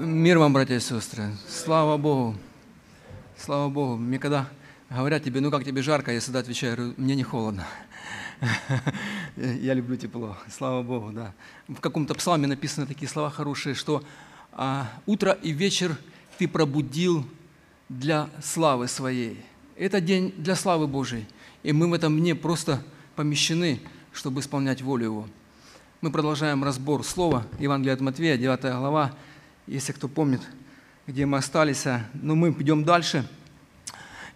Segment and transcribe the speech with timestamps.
[0.00, 1.24] Мир вам, братья и сестры.
[1.48, 2.36] Слава Богу.
[3.36, 3.96] Слава Богу.
[3.96, 4.48] Мне когда
[4.88, 7.66] говорят тебе, ну как тебе жарко, я всегда отвечаю, говорю, мне не холодно.
[9.36, 10.36] Я люблю тепло.
[10.56, 11.32] Слава Богу, да.
[11.66, 14.04] В каком-то псалме написаны такие слова хорошие, что
[14.52, 15.96] а, утро и вечер
[16.38, 17.26] ты пробудил
[17.88, 19.42] для славы своей.
[19.74, 21.26] Это день для славы Божией.
[21.64, 22.84] И мы в этом дне просто
[23.16, 23.80] помещены,
[24.12, 25.28] чтобы исполнять волю Его.
[26.02, 29.12] Мы продолжаем разбор слова Евангелия от Матвея, 9 глава,
[29.68, 30.40] если кто помнит,
[31.06, 31.84] где мы остались.
[31.84, 33.28] Но ну, мы идем дальше.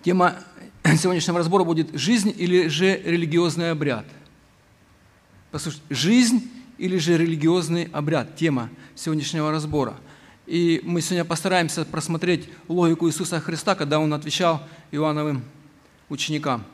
[0.03, 0.37] Тема
[0.97, 4.07] сегодняшнего разбора будет «Жизнь или же религиозный обряд?»
[5.51, 9.97] Послушайте, «Жизнь или же религиозный обряд?» Тема сегодняшнего разбора.
[10.47, 15.43] И мы сегодня постараемся просмотреть логику Иисуса Христа, когда Он отвечал Иоанновым
[16.09, 16.65] ученикам.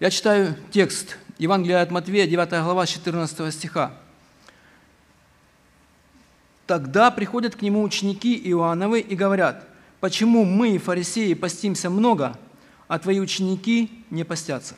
[0.00, 3.94] Я читаю текст Евангелия от Матвея, 9 глава, 14 стиха.
[6.68, 9.66] Тогда приходят к нему ученики Иоанновы и говорят,
[10.00, 12.38] почему мы, фарисеи, постимся много,
[12.88, 14.74] а твои ученики не постятся?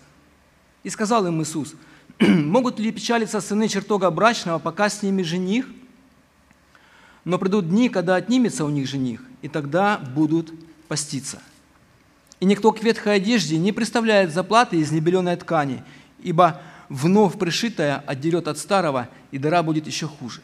[0.84, 1.74] И сказал им Иисус,
[2.20, 5.66] могут ли печалиться сыны чертога брачного, пока с ними жених?
[7.24, 10.52] Но придут дни, когда отнимется у них жених, и тогда будут
[10.86, 11.42] поститься.
[12.38, 15.82] И никто к ветхой одежде не представляет заплаты из небеленой ткани,
[16.20, 20.40] ибо вновь пришитая отдерет от старого, и дыра будет еще хуже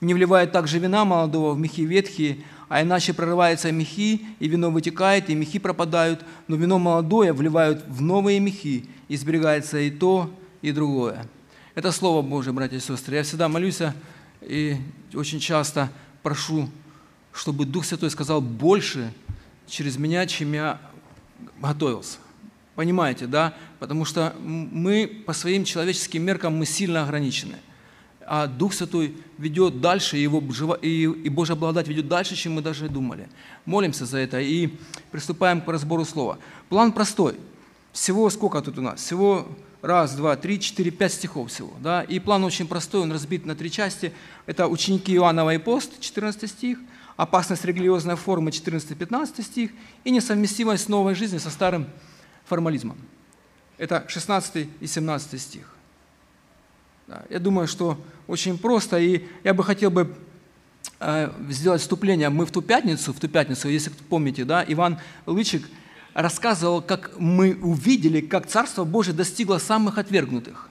[0.00, 5.28] не вливает также вина молодого в мехи ветхие, а иначе прорываются мехи, и вино вытекает,
[5.28, 10.72] и мехи пропадают, но вино молодое вливают в новые мехи, и сберегается и то, и
[10.72, 11.26] другое.
[11.74, 13.16] Это Слово Божие, братья и сестры.
[13.16, 13.80] Я всегда молюсь
[14.42, 14.76] и
[15.14, 15.90] очень часто
[16.22, 16.68] прошу,
[17.32, 19.12] чтобы Дух Святой сказал больше
[19.66, 20.80] через меня, чем я
[21.60, 22.18] готовился.
[22.74, 23.54] Понимаете, да?
[23.78, 27.56] Потому что мы по своим человеческим меркам мы сильно ограничены–
[28.32, 30.40] а Дух Святой ведет дальше, и, его,
[30.76, 33.28] и, и Божья благодать ведет дальше, чем мы даже думали.
[33.64, 34.68] Молимся за это и
[35.10, 36.38] приступаем к разбору слова.
[36.68, 37.34] План простой.
[37.92, 39.00] Всего сколько тут у нас?
[39.00, 39.48] Всего
[39.82, 41.72] раз, два, три, четыре, пять стихов всего.
[41.80, 42.02] Да?
[42.04, 44.12] И план очень простой, он разбит на три части.
[44.46, 46.78] Это ученики Иоаннова и пост, 14 стих,
[47.16, 49.72] опасность религиозной формы, 14-15 стих,
[50.04, 51.88] и несовместимость новой жизни со старым
[52.44, 52.96] формализмом.
[53.76, 55.74] Это 16 и 17 стих.
[57.28, 57.98] Я думаю, что
[58.30, 60.14] очень просто, и я бы хотел бы
[61.00, 62.28] э, сделать вступление.
[62.28, 65.68] Мы в ту пятницу, в ту пятницу, если помните, да, Иван Лычик
[66.14, 70.68] рассказывал, как мы увидели, как Царство Божие достигло самых отвергнутых.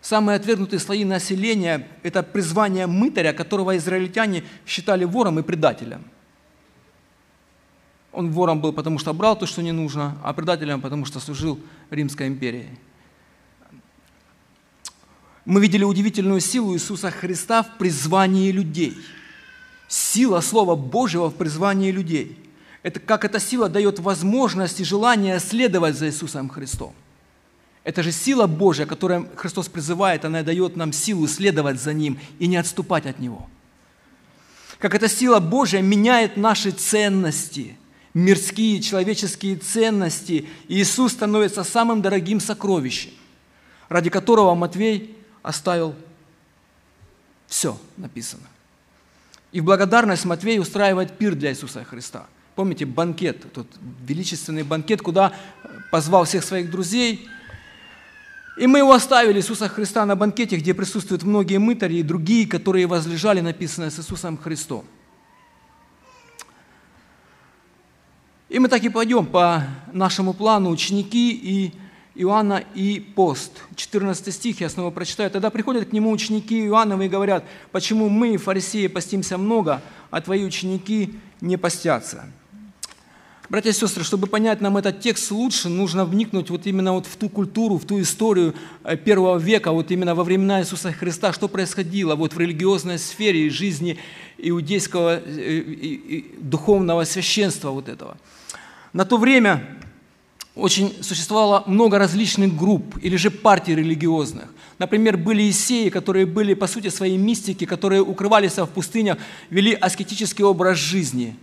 [0.00, 6.04] Самые отвергнутые слои населения– это призвание мытаря, которого израильтяне считали вором и предателем.
[8.12, 11.60] Он вором был, потому что брал то, что не нужно, а предателем, потому что служил
[11.90, 12.78] Римской империи
[15.46, 18.98] мы видели удивительную силу Иисуса Христа в призвании людей.
[19.88, 22.36] Сила Слова Божьего в призвании людей.
[22.82, 26.92] Это как эта сила дает возможность и желание следовать за Иисусом Христом.
[27.84, 32.48] Это же сила Божья, которую Христос призывает, она дает нам силу следовать за Ним и
[32.48, 33.48] не отступать от Него.
[34.80, 37.76] Как эта сила Божья меняет наши ценности,
[38.14, 43.10] мирские, человеческие ценности, и Иисус становится самым дорогим сокровищем,
[43.88, 45.94] ради которого Матвей оставил
[47.46, 48.42] все написано.
[49.52, 52.26] И в благодарность Матвей устраивает пир для Иисуса Христа.
[52.56, 53.68] Помните, банкет, тот
[54.04, 55.32] величественный банкет, куда
[55.92, 57.28] позвал всех своих друзей.
[58.58, 62.88] И мы его оставили, Иисуса Христа, на банкете, где присутствуют многие мытари и другие, которые
[62.88, 64.84] возлежали, написано, с Иисусом Христом.
[68.48, 71.72] И мы так и пойдем по нашему плану, ученики и
[72.16, 73.52] Иоанна и пост.
[73.74, 75.30] 14 стих я снова прочитаю.
[75.30, 80.44] Тогда приходят к нему ученики Иоаннова и говорят, почему мы, фарисеи, постимся много, а твои
[80.44, 82.24] ученики не постятся.
[83.48, 87.14] Братья и сестры, чтобы понять нам этот текст лучше, нужно вникнуть вот именно вот в
[87.16, 91.46] ту культуру, в ту историю э, первого века, вот именно во времена Иисуса Христа, что
[91.46, 93.98] происходило вот в религиозной сфере жизни
[94.38, 98.16] иудейского э, духовного священства вот этого.
[98.92, 99.64] На то время
[100.56, 104.48] очень существовало много различных групп или же партий религиозных.
[104.78, 109.18] Например, были исеи, которые были, по сути, своей мистики, которые укрывались в пустынях,
[109.50, 111.36] вели аскетический образ жизни.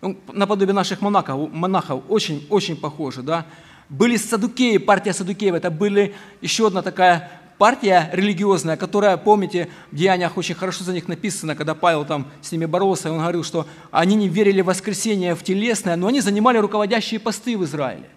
[0.00, 3.22] Ну, наподобие наших монахов, монахов очень-очень похожи.
[3.22, 3.46] Да?
[3.88, 10.36] Были садукеи, партия садукеев, это были еще одна такая партия религиозная, которая, помните, в Деяниях
[10.36, 14.14] очень хорошо за них написано, когда Павел там с ними боролся, он говорил, что они
[14.14, 18.08] не верили в воскресение в телесное, но они занимали руководящие посты в Израиле.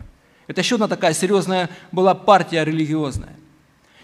[0.47, 3.35] Это еще одна такая серьезная была партия религиозная.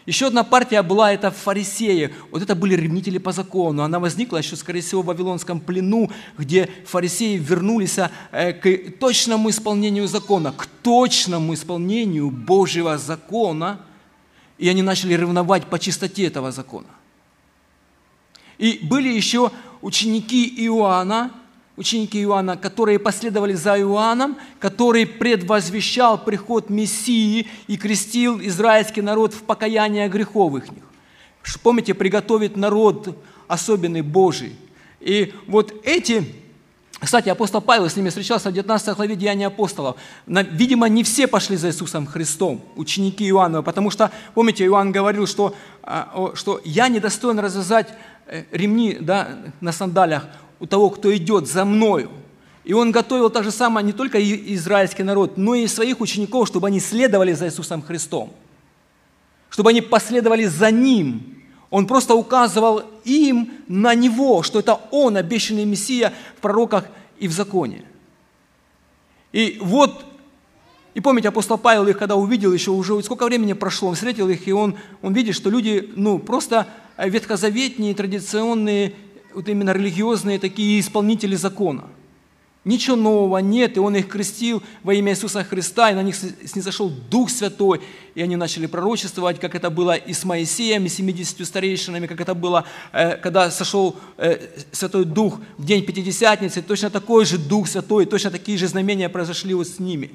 [0.05, 2.13] Еще одна партия была это фарисеи.
[2.29, 3.81] Вот это были ревнители по закону.
[3.81, 7.97] Она возникла еще, скорее всего, в Вавилонском плену, где фарисеи вернулись
[8.31, 13.79] э, к точному исполнению закона, к точному исполнению Божьего закона,
[14.57, 16.87] и они начали ревновать по чистоте этого закона.
[18.57, 21.31] И были еще ученики Иоанна,
[21.75, 29.43] ученики Иоанна, которые последовали за Иоанном, который предвозвещал приход Мессии и крестил израильский народ в
[29.43, 30.65] покаяние грехов их.
[31.61, 33.17] Помните, приготовить народ
[33.47, 34.55] особенный Божий.
[34.99, 36.25] И вот эти,
[36.99, 39.97] кстати, апостол Павел с ними встречался в 19 главе Деяния апостолов.
[40.27, 45.53] Видимо, не все пошли за Иисусом Христом, ученики Иоанна, потому что, помните, Иоанн говорил, что,
[45.83, 47.89] а, что я недостоин развязать
[48.27, 49.27] э, ремни да,
[49.59, 50.25] на сандалях
[50.59, 52.09] у того, кто идет за мною.
[52.63, 54.19] И он готовил так же самое не только
[54.55, 58.33] израильский народ, но и своих учеников, чтобы они следовали за Иисусом Христом,
[59.49, 61.34] чтобы они последовали за Ним.
[61.69, 66.85] Он просто указывал им на Него, что это Он, обещанный Мессия в пророках
[67.19, 67.83] и в законе.
[69.31, 70.05] И вот,
[70.93, 74.47] и помните, апостол Павел их когда увидел, еще уже сколько времени прошло, он встретил их,
[74.47, 76.67] и он, он видит, что люди, ну, просто
[76.97, 78.93] ветхозаветные, традиционные
[79.33, 81.89] вот именно религиозные такие исполнители закона.
[82.65, 86.89] Ничего нового нет, и Он их крестил во имя Иисуса Христа, и на них снизошел
[86.89, 87.81] Дух Святой,
[88.15, 92.33] и они начали пророчествовать, как это было и с Моисеем, и 70 старейшинами, как это
[92.33, 94.39] было, э, когда сошел э,
[94.71, 99.53] Святой Дух в день Пятидесятницы, точно такой же Дух Святой, точно такие же знамения произошли
[99.53, 100.11] вот с ними.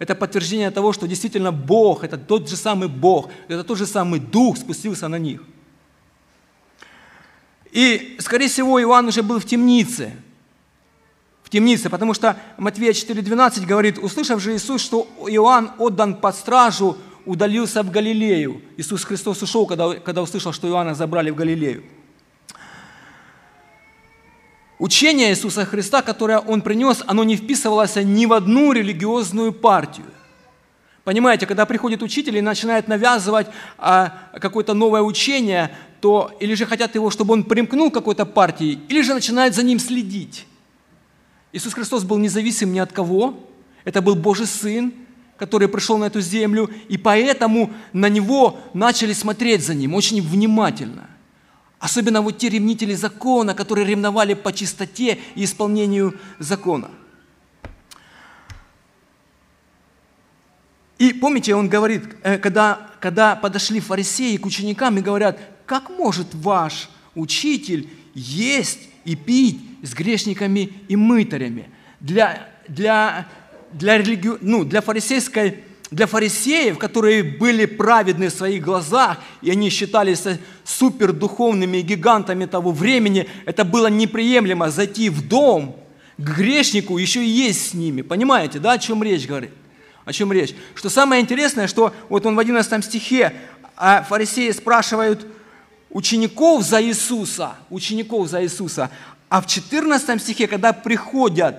[0.00, 4.18] Это подтверждение того, что действительно Бог, это тот же самый Бог, это тот же самый
[4.18, 5.42] Дух спустился на них.
[7.70, 10.12] И, скорее всего, Иоанн уже был в темнице.
[11.54, 16.96] Темнице, потому что Матвея 4,12 говорит, услышав же Иисус, что Иоанн отдан под стражу,
[17.26, 18.60] удалился в Галилею.
[18.76, 21.84] Иисус Христос ушел, когда, когда услышал, что Иоанна забрали в Галилею.
[24.80, 30.06] Учение Иисуса Христа, которое Он принес, оно не вписывалось ни в одну религиозную партию.
[31.04, 33.46] Понимаете, когда приходит учитель и начинает навязывать
[33.78, 38.80] а, какое-то новое учение, то или же хотят его, чтобы он примкнул к какой-то партии,
[38.88, 40.46] или же начинают за ним следить.
[41.54, 43.38] Иисус Христос был независим ни от кого.
[43.84, 44.92] Это был Божий Сын,
[45.36, 51.08] который пришел на эту землю, и поэтому на Него начали смотреть за Ним очень внимательно.
[51.78, 56.90] Особенно вот те ревнители закона, которые ревновали по чистоте и исполнению закона.
[60.98, 66.34] И помните, он говорит, э, когда, когда подошли фарисеи к ученикам и говорят, как может
[66.34, 71.68] ваш учитель есть и пить с грешниками и мытарями?
[72.00, 73.28] Для, для,
[73.72, 74.30] для, религи...
[74.40, 80.24] ну, для фарисейской для фарисеев, которые были праведны в своих глазах, и они считались
[80.64, 85.76] супердуховными гигантами того времени, это было неприемлемо зайти в дом
[86.16, 88.02] к грешнику, еще и есть с ними.
[88.02, 89.50] Понимаете, да, о чем речь говорит?
[90.04, 90.54] О чем речь?
[90.74, 93.32] Что самое интересное, что вот он в 11 стихе,
[93.76, 95.26] а фарисеи спрашивают,
[95.90, 98.90] учеников за Иисуса, учеников за Иисуса.
[99.28, 101.56] А в 14 стихе, когда приходят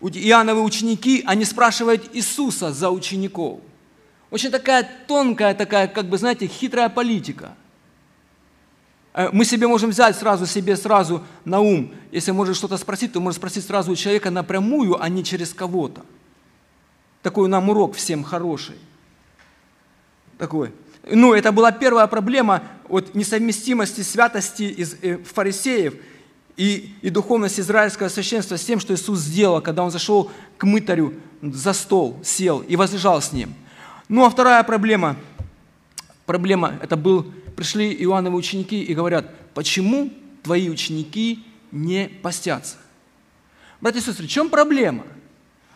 [0.00, 3.60] Иоанновы ученики, они спрашивают Иисуса за учеников.
[4.30, 7.54] Очень такая тонкая, такая, как бы, знаете, хитрая политика.
[9.14, 11.94] Э, мы себе можем взять сразу себе сразу на ум.
[12.10, 16.04] Если можешь что-то спросить, то можешь спросить сразу у человека напрямую, а не через кого-то.
[17.22, 18.76] Такой нам урок всем хороший.
[20.36, 20.72] Такой.
[21.10, 25.94] Ну, это была первая проблема от несовместимости святости из, э, фарисеев
[26.56, 31.14] и, и духовности израильского священства с тем, что Иисус сделал, когда Он зашел к мытарю
[31.42, 33.54] за стол, сел и возлежал с ним.
[34.08, 35.16] Ну, а вторая проблема,
[36.26, 37.24] проблема, это был,
[37.56, 42.76] пришли Иоанновы ученики и говорят, почему твои ученики не постятся?
[43.80, 45.04] Братья и сестры, в чем проблема?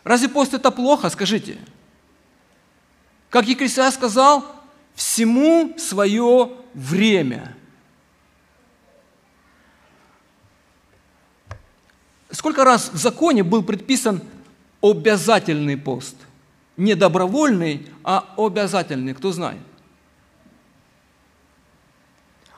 [0.05, 1.59] Разве пост это плохо, скажите?
[3.31, 4.45] Как Екклесиас сказал,
[4.95, 7.55] всему свое время.
[12.39, 14.23] Сколько раз в законе был предписан
[14.81, 16.15] обязательный пост?
[16.77, 19.61] Не добровольный, а обязательный, кто знает?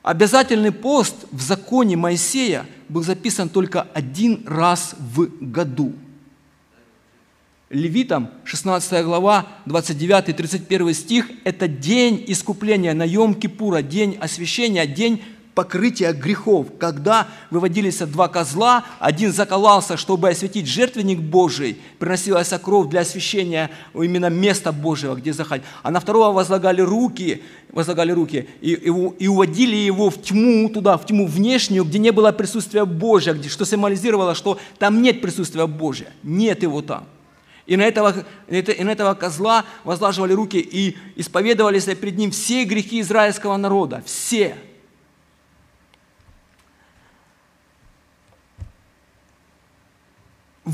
[0.03, 5.95] Обязательный пост в законе Моисея был записан только один раз в году–
[7.71, 15.23] Левитам, 16 глава, 29-31 стих, это день искупления на Йом-Кипура, день освящения, день
[15.61, 23.01] покрытия грехов, когда выводились два козла, один заколался, чтобы осветить жертвенник Божий, приносилась кровь для
[23.01, 28.89] освящения именно места Божьего, где заходить, а на второго возлагали руки, возлагали руки и, и,
[29.19, 33.51] и уводили его в тьму, туда, в тьму внешнюю, где не было присутствия Божьего, где,
[33.51, 37.05] что символизировало, что там нет присутствия Божьего, нет его там.
[37.67, 38.15] И на этого,
[38.49, 44.03] и на этого козла возлаживали руки и исповедовались перед ним все грехи израильского народа.
[44.07, 44.57] Все.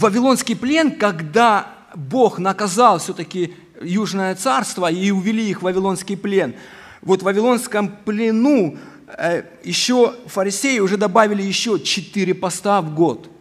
[0.00, 6.54] Вавилонский плен, когда Бог наказал все-таки Южное царство и увели их в Вавилонский плен,
[7.02, 13.30] вот в Вавилонском плену э, еще фарисеи уже добавили еще четыре поста в год–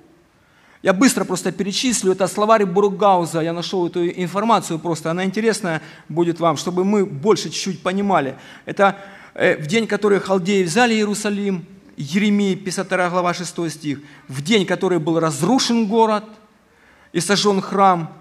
[0.86, 6.40] я быстро просто перечислю, это словарь Бургауза, я нашел эту информацию просто, она интересная будет
[6.40, 8.36] вам, чтобы мы больше чуть-чуть понимали.
[8.66, 8.96] Это
[9.34, 11.66] э, в день, который халдеи взяли Иерусалим,
[11.98, 16.26] Еремия, 52 глава, 6 стих, в день, который был разрушен город
[17.16, 18.14] и сожжен храм,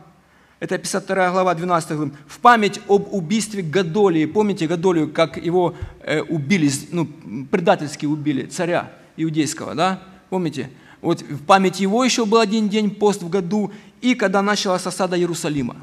[0.61, 4.25] это 52 глава, 12 глава, в память об убийстве Гадолии.
[4.25, 7.05] Помните Гадолию, как его э, убили, ну,
[7.51, 10.01] предательски убили, царя иудейского, да?
[10.31, 10.71] Помните?
[11.03, 15.19] Вот в память его еще был один день пост в году, и когда началась осада
[15.19, 15.77] Иерусалима.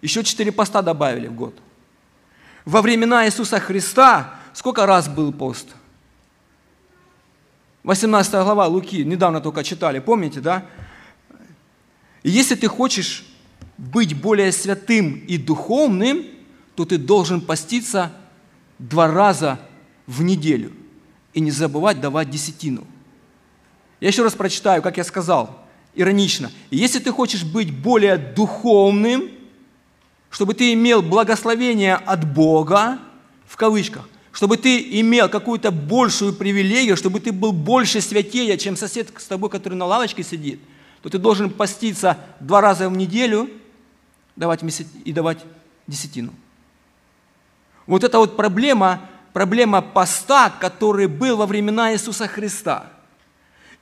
[0.00, 1.54] Еще четыре поста добавили в год.
[2.64, 5.68] Во времена Иисуса Христа сколько раз был пост?
[7.82, 10.64] 18 глава Луки, недавно только читали, помните, да?
[12.26, 13.24] И если ты хочешь
[13.78, 16.26] быть более святым и духовным,
[16.74, 18.12] то ты должен поститься
[18.78, 19.58] два раза
[20.06, 20.72] в неделю
[21.32, 22.86] и не забывать давать десятину–
[24.00, 26.50] я еще раз прочитаю, как я сказал, иронично.
[26.70, 29.30] Если ты хочешь быть более духовным,
[30.30, 32.98] чтобы ты имел благословение от Бога,
[33.46, 39.08] в кавычках, чтобы ты имел какую-то большую привилегию, чтобы ты был больше святее, чем сосед
[39.16, 40.60] с тобой, который на лавочке сидит,
[41.06, 43.48] то ты должен поститься два раза в неделю
[44.34, 44.60] давать
[45.04, 45.38] и давать
[45.86, 46.34] десятину.
[47.86, 49.00] Вот это вот проблема,
[49.32, 52.90] проблема поста, который был во времена Иисуса Христа–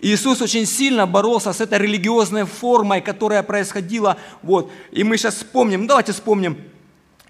[0.00, 4.18] Иисус очень сильно боролся с этой религиозной формой, которая происходила.
[4.42, 4.70] Вот.
[4.90, 6.58] И мы сейчас вспомним, ну, давайте вспомним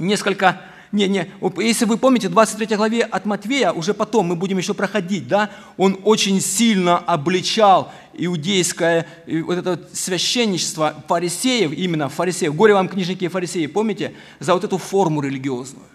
[0.00, 0.60] несколько
[0.94, 4.74] не, не, если вы помните, в 23 главе от Матвея, уже потом мы будем еще
[4.74, 12.88] проходить, да, он очень сильно обличал иудейское вот это священничество фарисеев, именно фарисеев, горе вам
[12.88, 15.86] книжники и фарисеи, помните, за вот эту форму религиозную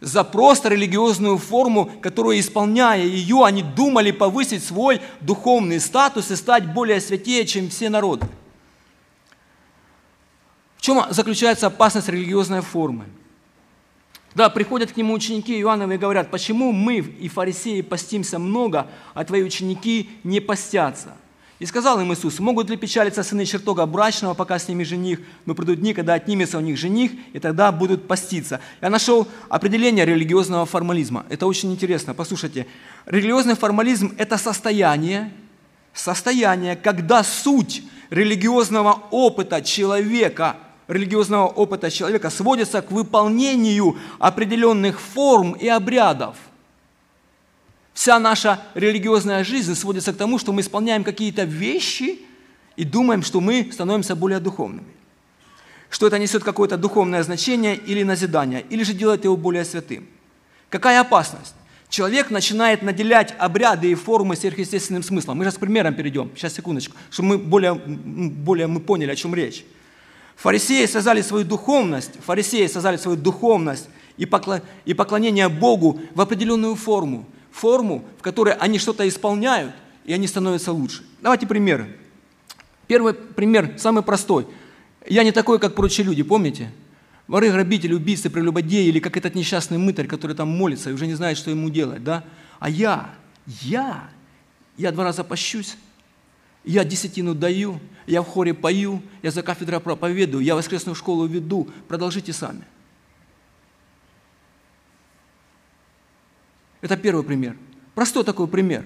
[0.00, 6.74] за просто религиозную форму, которую, исполняя ее, они думали повысить свой духовный статус и стать
[6.74, 8.26] более святее, чем все народы.
[10.76, 13.04] В чем заключается опасность религиозной формы?
[14.34, 19.24] Да, приходят к нему ученики Иоанновы и говорят, почему мы и фарисеи постимся много, а
[19.24, 21.16] твои ученики не постятся?
[21.58, 25.54] И сказал им Иисус, могут ли печалиться сыны чертога брачного, пока с ними жених, но
[25.54, 28.60] придут дни, когда отнимется у них жених, и тогда будут поститься.
[28.80, 31.24] Я нашел определение религиозного формализма.
[31.28, 32.14] Это очень интересно.
[32.14, 32.66] Послушайте,
[33.06, 35.32] религиозный формализм– это состояние,
[35.94, 40.56] состояние, когда суть религиозного опыта человека–
[40.92, 46.36] религиозного опыта человека сводится к выполнению определенных форм и обрядов–
[47.94, 52.20] Вся наша религиозная жизнь сводится к тому, что мы исполняем какие-то вещи
[52.76, 54.88] и думаем, что мы становимся более духовными.
[55.90, 60.06] Что это несет какое-то духовное значение или назидание, или же делает его более святым.
[60.70, 61.54] Какая опасность?
[61.90, 65.36] Человек начинает наделять обряды и формы сверхъестественным смыслом.
[65.36, 66.30] Мы сейчас к примерам перейдем.
[66.34, 69.66] Сейчас, секундочку, чтобы мы более, более мы поняли, о чем речь.
[70.36, 74.26] Фарисеи связали свою духовность, фарисеи связали свою духовность и
[74.94, 79.72] поклонение Богу в определенную форму– форму, в которой они что-то исполняют,
[80.04, 81.04] и они становятся лучше.
[81.20, 81.96] Давайте примеры.
[82.88, 84.46] Первый пример, самый простой.
[85.06, 86.70] Я не такой, как прочие люди, помните?
[87.28, 91.14] Воры, грабители, убийцы, прелюбодеи, или как этот несчастный мытарь, который там молится и уже не
[91.14, 92.24] знает, что ему делать, да?
[92.58, 93.10] А я,
[93.46, 94.08] я,
[94.76, 95.76] я два раза пощусь,
[96.64, 101.68] я десятину даю, я в хоре пою, я за кафедрой проповедую, я воскресную школу веду.
[101.88, 102.64] Продолжите сами.
[106.80, 107.56] Это первый пример.
[107.94, 108.84] Простой такой пример.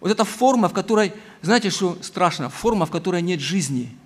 [0.00, 2.50] Вот эта форма, в которой, знаете, что страшно?
[2.50, 3.96] Форма, в которой нет жизни.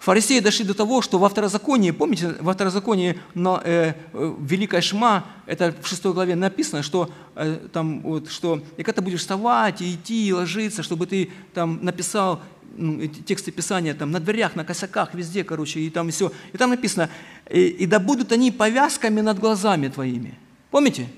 [0.00, 5.26] Фарисеи дошли до того, что во второзаконии, помните, во второзаконии на э, э, Великая Шма,
[5.44, 9.82] это в шестой главе написано, что, э, там, вот, что и когда ты будешь вставать
[9.82, 12.40] и идти, и ложиться, чтобы ты там написал
[12.78, 16.32] ну, тексты Писания там на дверях, на косяках, везде, короче, и там все.
[16.54, 17.10] И там написано,
[17.50, 20.38] и, и да будут они повязками над глазами твоими.
[20.70, 21.08] Помните?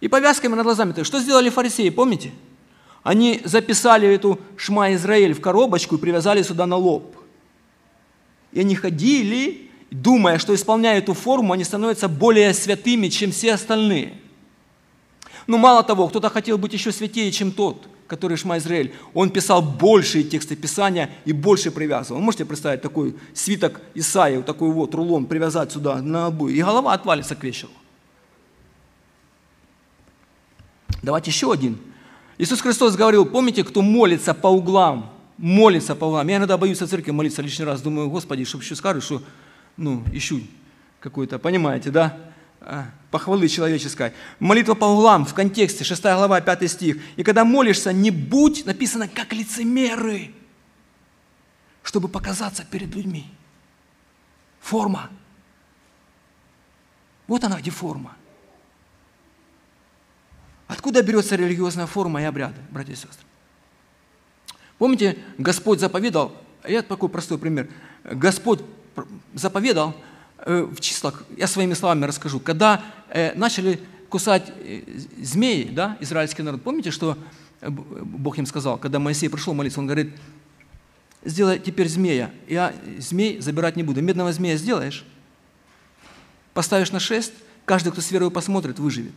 [0.00, 1.02] И повязками над глазами.
[1.02, 2.32] Что сделали фарисеи, помните?
[3.02, 7.19] Они записали эту Шма Израиль в коробочку и привязали сюда на лоб.
[8.52, 14.14] И они ходили, думая, что исполняя эту форму, они становятся более святыми, чем все остальные.
[15.46, 18.92] Ну, мало того, кто-то хотел быть еще святее, чем тот, который Шма Израиль.
[19.14, 22.20] Он писал большие тексты Писания и больше привязывал.
[22.20, 26.62] Вы можете представить такой свиток Исаия, вот такой вот рулон привязать сюда на обои, и
[26.62, 27.72] голова отвалится к вечеру.
[31.02, 31.78] Давайте еще один.
[32.36, 35.10] Иисус Христос говорил, помните, кто молится по углам,
[35.40, 36.28] молится по углам.
[36.28, 37.80] Я иногда боюсь в церкви молиться лишний раз.
[37.80, 39.22] Думаю, Господи, чтобы еще скажут, что,
[39.76, 40.42] ну, ищу
[41.00, 42.18] какой-то, понимаете, да?
[42.60, 44.12] А, похвалы человеческой.
[44.38, 46.98] Молитва по углам в контексте, 6 глава, 5 стих.
[47.16, 50.34] И когда молишься, не будь, написано, как лицемеры,
[51.82, 53.26] чтобы показаться перед людьми.
[54.60, 55.08] Форма.
[57.26, 58.14] Вот она где форма.
[60.66, 63.29] Откуда берется религиозная форма и обряды, братья и сестры?
[64.80, 66.34] Помните, Господь заповедал,
[66.66, 67.68] я такой простой пример,
[68.02, 68.60] Господь
[69.34, 69.94] заповедал
[70.38, 74.80] э, в числах, я своими словами расскажу, когда э, начали кусать э,
[75.18, 77.18] змеи, да, израильский народ, помните, что
[77.60, 80.14] Бог им сказал, когда Моисей пришел молиться, он говорит,
[81.26, 85.04] сделай теперь змея, я змей забирать не буду, медного змея сделаешь,
[86.54, 87.34] поставишь на шест,
[87.66, 89.12] каждый, кто с верой посмотрит, выживет.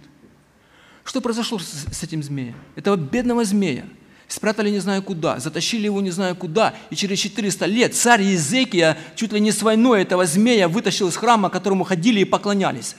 [1.05, 2.55] Что произошло с этим змеем?
[2.75, 3.85] Этого бедного змея
[4.33, 8.97] спрятали не знаю куда, затащили его не знаю куда, и через 400 лет царь Езекия
[9.15, 12.95] чуть ли не с войной этого змея вытащил из храма, которому ходили и поклонялись.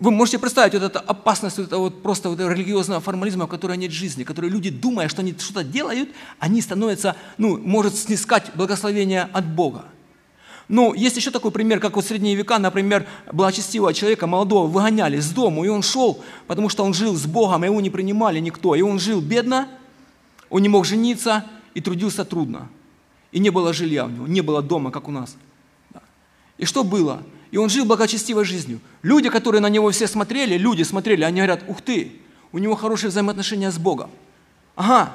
[0.00, 3.76] Вы можете представить вот эту опасность вот этого вот просто вот религиозного формализма, в которой
[3.76, 6.08] нет жизни, который люди, думая, что они что-то делают,
[6.40, 9.84] они становятся, ну, может снискать благословение от Бога.
[10.68, 15.20] Ну, есть еще такой пример, как вот в средние века, например, благочестивого человека, молодого, выгоняли
[15.20, 18.40] с дому, и он шел, потому что он жил с Богом, и его не принимали
[18.40, 18.74] никто.
[18.74, 19.68] И он жил бедно,
[20.48, 21.44] он не мог жениться
[21.74, 22.68] и трудился трудно.
[23.30, 25.36] И не было жилья у него, не было дома, как у нас.
[26.56, 27.22] И что было?
[27.50, 28.80] И он жил благочестивой жизнью.
[29.02, 32.12] Люди, которые на него все смотрели, люди смотрели, они говорят, ух ты,
[32.52, 34.10] у него хорошие взаимоотношения с Богом.
[34.76, 35.12] Ага,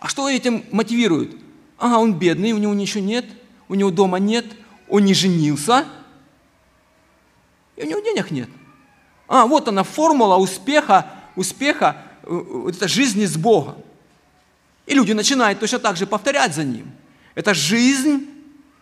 [0.00, 1.34] а что этим мотивирует?
[1.78, 3.24] Ага, он бедный, у него ничего нет,
[3.68, 4.44] у него дома нет–
[4.92, 5.86] он не женился,
[7.76, 8.50] и у него денег нет.
[9.26, 13.76] А, вот она формула успеха, успеха э, вот это жизни с Богом.
[14.86, 16.92] И люди начинают точно так же повторять за ним.
[17.34, 18.28] Это жизнь,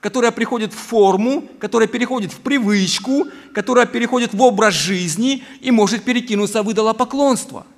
[0.01, 6.03] которая приходит в форму, которая переходит в привычку, которая переходит в образ жизни и может
[6.03, 7.65] перекинуться в идолопоклонство–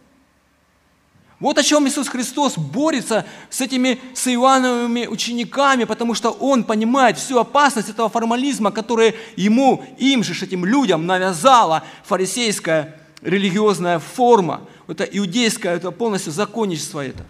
[1.42, 7.18] вот о чем Иисус Христос борется с этими с Иоанновыми учениками, потому что Он понимает
[7.18, 15.02] всю опасность этого формализма, который ему, им же, этим людям навязала фарисейская религиозная форма, это
[15.02, 17.24] иудейское, это полностью законничество это.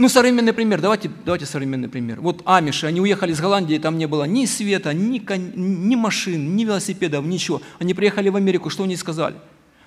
[0.00, 2.22] Ну, современный пример, давайте, давайте современный пример.
[2.22, 5.52] Вот амиши, они уехали из Голландии, там не было ни света, ни, кон...
[5.54, 7.60] ни машин, ни велосипедов, ничего.
[7.78, 9.36] Они приехали в Америку, что они сказали?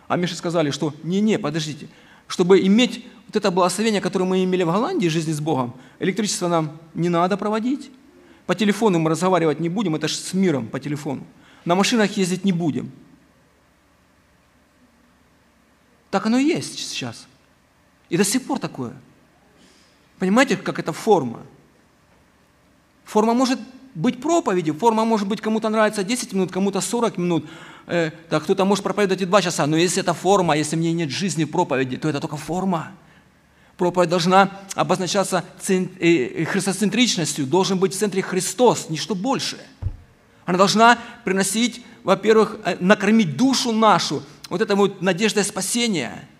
[0.07, 1.87] Амиши сказали, что не-не, подождите,
[2.27, 6.77] чтобы иметь вот это благословение, которое мы имели в Голландии, жизни с Богом, электричество нам
[6.93, 7.89] не надо проводить,
[8.45, 11.25] по телефону мы разговаривать не будем, это же с миром по телефону.
[11.65, 12.91] На машинах ездить не будем.
[16.11, 17.25] Так оно и есть сейчас.
[18.09, 18.93] И до сих пор такое–
[20.23, 21.41] Понимаете, как это форма?
[23.03, 23.59] Форма может
[23.93, 27.45] быть проповедью, форма может быть кому-то нравится 10 минут, кому-то 40 минут,
[27.87, 31.09] э, так кто-то может проповедовать и 2 часа, но если это форма, если мне нет
[31.09, 32.93] жизни проповеди, то это только форма.
[33.75, 39.57] Проповедь должна обозначаться э, э, христоцентричностью, должен быть в центре Христос, ничто больше.
[40.45, 46.29] Она должна приносить, во-первых, э, накормить душу нашу, вот это вот надеждой спасения–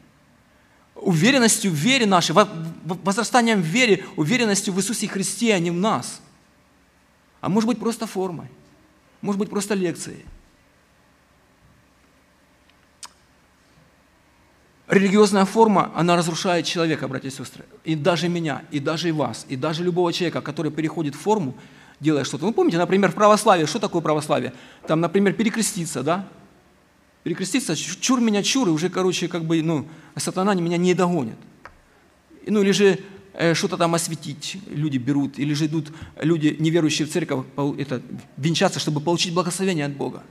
[1.03, 2.35] уверенностью в вере нашей,
[2.83, 6.21] возрастанием в вере, уверенностью в Иисусе Христе, а не в нас.
[7.41, 8.47] А может быть просто формой,
[9.21, 10.25] может быть просто лекцией.
[14.87, 17.65] Религиозная форма, она разрушает человека, братья и сестры.
[17.83, 21.55] И даже меня, и даже и вас, и даже любого человека, который переходит в форму,
[21.99, 22.45] делая что-то.
[22.45, 24.53] Ну, помните, например, в православии, что такое православие?
[24.87, 26.27] Там, например, перекреститься, да?
[27.23, 31.37] Перекреститься, чур меня чур, и уже, короче, как бы, ну, сатана меня не догонит.
[32.45, 32.99] Ну, или же
[33.33, 37.45] э, что-то там осветить люди берут, или же идут люди, неверующие в церковь,
[37.77, 38.01] это,
[38.37, 40.23] венчаться, чтобы получить благословение от Бога.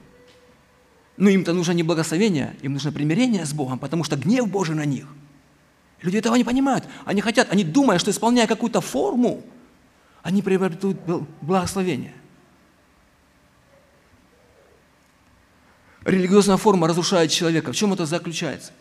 [1.17, 4.85] Но им-то нужно не благословение, им нужно примирение с Богом, потому что гнев Божий на
[4.85, 5.07] них.
[6.03, 6.85] Люди этого не понимают.
[7.05, 9.43] Они хотят, они думают, что исполняя какую-то форму,
[10.23, 10.97] они приобретут
[11.41, 12.15] благословение.
[16.05, 17.73] Религиозная форма разрушает человека.
[17.73, 18.73] В чем это заключается?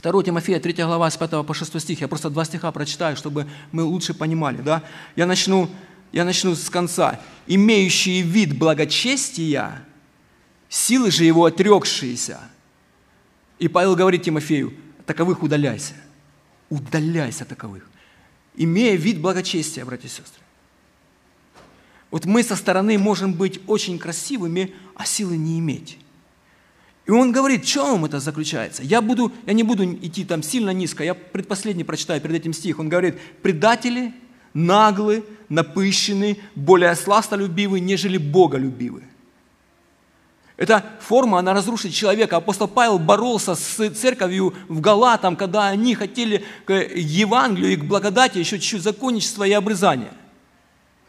[0.00, 2.00] 2 Тимофея, 3 глава, с 5 по 6 стих.
[2.00, 4.60] Я просто два стиха прочитаю, чтобы мы лучше понимали.
[4.60, 4.82] Да?
[5.16, 5.70] Я, начну,
[6.12, 7.20] я начну с конца.
[7.46, 9.84] «Имеющие вид благочестия,
[10.68, 12.40] силы же его отрекшиеся».
[13.58, 14.74] И Павел говорит Тимофею,
[15.06, 15.94] таковых удаляйся.
[16.68, 17.88] Удаляйся таковых.
[18.56, 20.42] Имея вид благочестия, братья и сестры.
[22.10, 25.98] Вот мы со стороны можем быть очень красивыми, а силы не иметь.
[27.06, 28.82] И он говорит, в чем это заключается?
[28.82, 32.78] Я, буду, я не буду идти там сильно низко, я предпоследний прочитаю перед этим стих.
[32.78, 34.14] Он говорит, предатели,
[34.54, 39.08] наглые, напыщенные, более сластолюбивые, нежели боголюбивые.
[40.56, 42.36] Эта форма, она разрушит человека.
[42.36, 48.38] Апостол Павел боролся с церковью в Галатам, когда они хотели к Евангелию и к благодати
[48.38, 50.12] еще чуть-чуть законничества и обрезания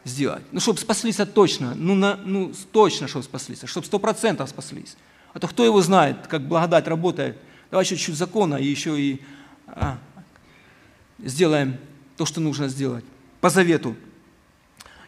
[0.06, 0.43] сделать.
[0.51, 4.95] Ну, чтобы спаслись точно, ну, на, ну точно, чтобы спаслись, чтобы сто процентов спаслись.
[5.34, 7.38] А то кто его знает, как благодать работает.
[7.72, 9.22] Давай еще чуть закона и еще и
[9.67, 9.98] а,
[11.19, 11.78] сделаем
[12.17, 13.04] то, что нужно сделать.
[13.41, 13.96] По завету.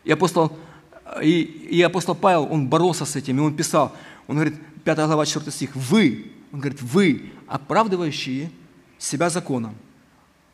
[0.04, 0.58] И апостол,
[1.22, 3.96] и, и апостол Павел, он боролся с этим, и он писал,
[4.28, 8.52] он говорит, 5 глава, 4 стих, «Вы, он говорит, вы, оправдывающие
[8.98, 9.76] себя законом,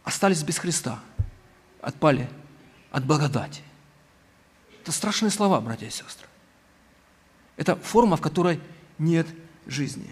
[0.04, 1.00] остались без Христа,
[1.82, 2.30] отпали
[2.92, 3.62] от благодати».
[4.82, 6.28] Это страшные слова, братья и сестры.
[7.56, 8.60] Это форма, в которой
[8.98, 9.28] нет
[9.68, 10.08] жизни.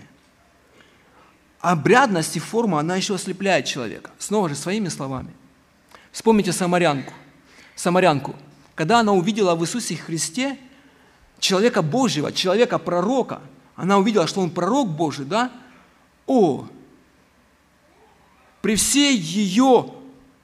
[1.59, 4.11] Обрядность и форма, она еще ослепляет человека.
[4.17, 5.31] Снова же своими словами.
[6.11, 7.13] Вспомните самарянку.
[7.75, 8.35] Самарянку.
[8.75, 10.57] Когда она увидела в Иисусе Христе
[11.39, 13.41] человека Божьего, человека-пророка,
[13.75, 15.51] она увидела, что он пророк Божий, да?
[16.27, 16.67] О,
[18.61, 19.93] при всей ее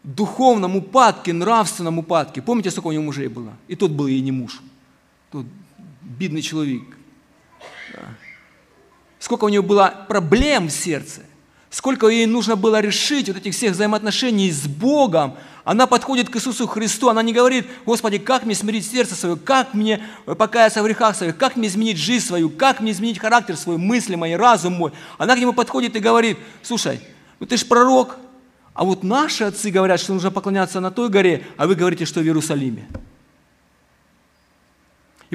[0.04, 3.54] духовном упадке, нравственном упадке, помните, сколько у нее мужей было?
[3.68, 4.62] И тот был ей не муж.
[5.32, 5.46] Тот
[6.02, 6.95] бедный человек.
[9.20, 11.22] Сколько у нее было проблем в сердце,
[11.70, 16.68] сколько ей нужно было решить вот этих всех взаимоотношений с Богом, она подходит к Иисусу
[16.68, 21.16] Христу, она не говорит, Господи, как мне смирить сердце свое, как мне покаяться в грехах
[21.16, 24.92] своих, как мне изменить жизнь свою, как мне изменить характер свой, мысли мои, разум мой.
[25.18, 27.00] Она к нему подходит и говорит, слушай,
[27.40, 28.18] ну ты же пророк,
[28.76, 32.20] а вот наши отцы говорят, что нужно поклоняться на той горе, а вы говорите, что
[32.20, 32.88] в Иерусалиме.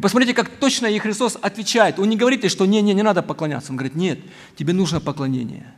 [0.01, 1.99] И посмотрите, как точно ей Христос отвечает.
[1.99, 3.71] Он не говорит что не, не, не надо поклоняться.
[3.71, 4.19] Он говорит, нет,
[4.57, 5.75] тебе нужно поклонение.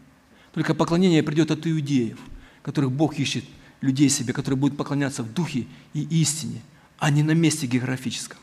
[0.54, 2.20] Только поклонение придет от иудеев,
[2.62, 3.44] которых Бог ищет
[3.80, 6.60] людей себе, которые будут поклоняться в духе и истине,
[7.00, 8.38] а не на месте географическом.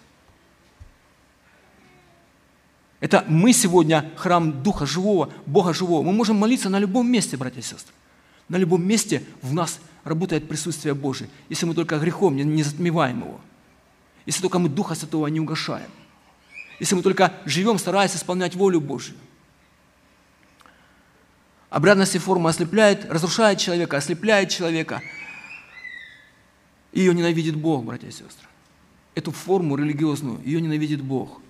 [3.00, 6.04] Это мы сегодня храм Духа Живого, Бога Живого.
[6.04, 7.94] Мы можем молиться на любом месте, братья и сестры.
[8.50, 13.40] На любом месте в нас работает присутствие Божие, если мы только грехом не затмеваем его
[14.30, 15.90] если только мы Духа Святого не угошаем,
[16.80, 19.16] если мы только живем, стараясь исполнять волю Божью.
[21.72, 25.02] Обрядность и форма ослепляет, разрушает человека, ослепляет человека.
[26.92, 28.48] Ее ненавидит Бог, братья и сестры.
[29.16, 31.42] Эту форму религиозную, ее ненавидит Бог.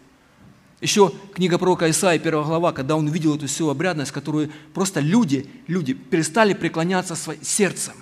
[0.79, 5.49] Еще книга пророка Исаия, первая глава, когда он увидел эту всю обрядность, которую просто люди,
[5.67, 7.95] люди перестали преклоняться сердцем.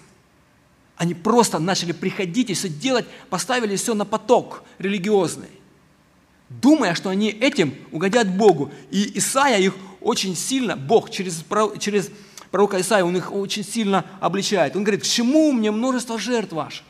[0.98, 5.50] Они просто начали приходить и все делать, поставили все на поток религиозный,
[6.50, 8.72] думая, что они этим угодят Богу.
[8.90, 11.44] И Исаия их очень сильно, Бог через,
[11.80, 12.10] через
[12.50, 14.76] пророка Исаия, он их очень сильно обличает.
[14.76, 16.84] Он говорит, к чему мне множество жертв ваших?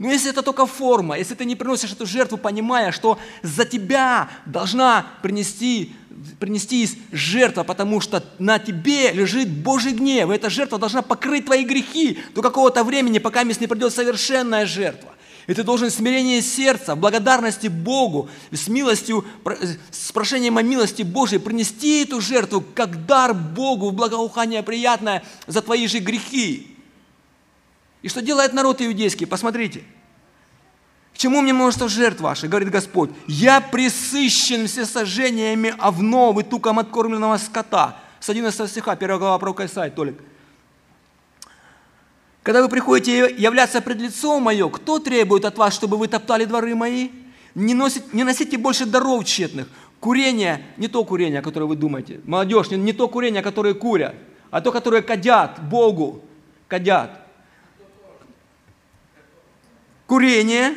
[0.00, 4.30] Но если это только форма, если ты не приносишь эту жертву, понимая, что за тебя
[4.46, 5.92] должна принести
[6.38, 10.30] принести жертва, потому что на тебе лежит Божий гнев.
[10.30, 15.14] И эта жертва должна покрыть твои грехи до какого-то времени, пока не придет совершенная жертва.
[15.46, 19.24] И ты должен смирение сердца, благодарности Богу, с милостью,
[19.90, 25.60] с прошением о милости Божией принести эту жертву как дар Богу в благоухание приятное за
[25.60, 26.69] твои же грехи.
[28.02, 29.26] И что делает народ иудейский?
[29.26, 29.84] Посмотрите–
[31.20, 33.10] чему мне множество жертв ваших, говорит Господь?
[33.26, 37.98] Я присыщен всесожжениями овнов и туком откормленного скота.
[38.20, 40.16] С 11 стиха, 1 глава пророка Исаия, Толик.
[42.42, 46.74] Когда вы приходите являться пред лицом мое, кто требует от вас, чтобы вы топтали дворы
[46.74, 47.10] мои?
[47.54, 49.68] Не, носите, не носите больше даров тщетных.
[50.00, 52.20] Курение, не то курение, которое вы думаете.
[52.24, 54.14] Молодежь, не, не то курение, которое курят,
[54.50, 56.24] а то, которое кадят Богу.
[56.66, 57.10] Кадят.
[60.10, 60.74] Курение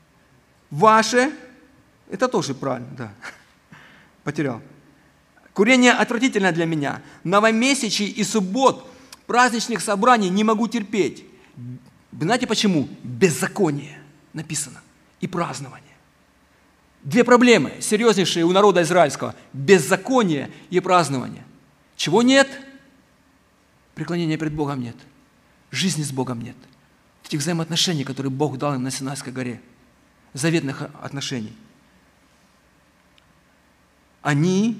[0.72, 1.32] –Ваше,
[2.10, 3.12] это тоже правильно, да,
[4.24, 4.60] потерял.
[5.52, 7.00] Курение отвратительно для меня.
[7.22, 8.90] Новомесячий и суббот,
[9.28, 11.24] праздничных собраний не могу терпеть.
[12.10, 12.88] Знаете почему?
[13.04, 14.00] Беззаконие
[14.32, 14.82] написано.
[15.20, 15.94] И празднование.
[17.04, 21.44] Две проблемы серьезнейшие у народа израильского– беззаконие и празднование.
[21.94, 22.48] Чего нет?
[23.94, 24.96] Преклонения пред Богом нет.
[25.70, 26.56] Жизни с Богом нет.
[27.26, 29.60] Этих взаимоотношений, которые Бог дал им на Синайской горе.
[30.32, 31.52] Заветных отношений.
[34.22, 34.76] Они,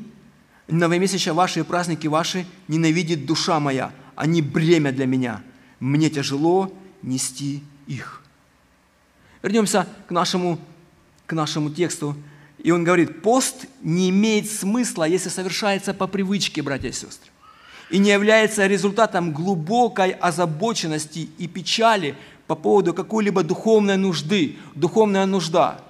[0.68, 3.92] новомесяча ваши и праздники ваши, ненавидит душа моя.
[4.14, 5.42] Они бремя для меня.
[5.80, 8.22] Мне тяжело нести их.
[9.42, 10.58] Вернемся к нашему
[11.26, 12.16] к нашему тексту.
[12.58, 17.30] И он говорит, пост не имеет смысла, если совершается по привычке, братья и сестры,
[17.90, 25.80] и не является результатом глубокой озабоченности и печали по поводу какой-либо духовной нужды, духовная нужда.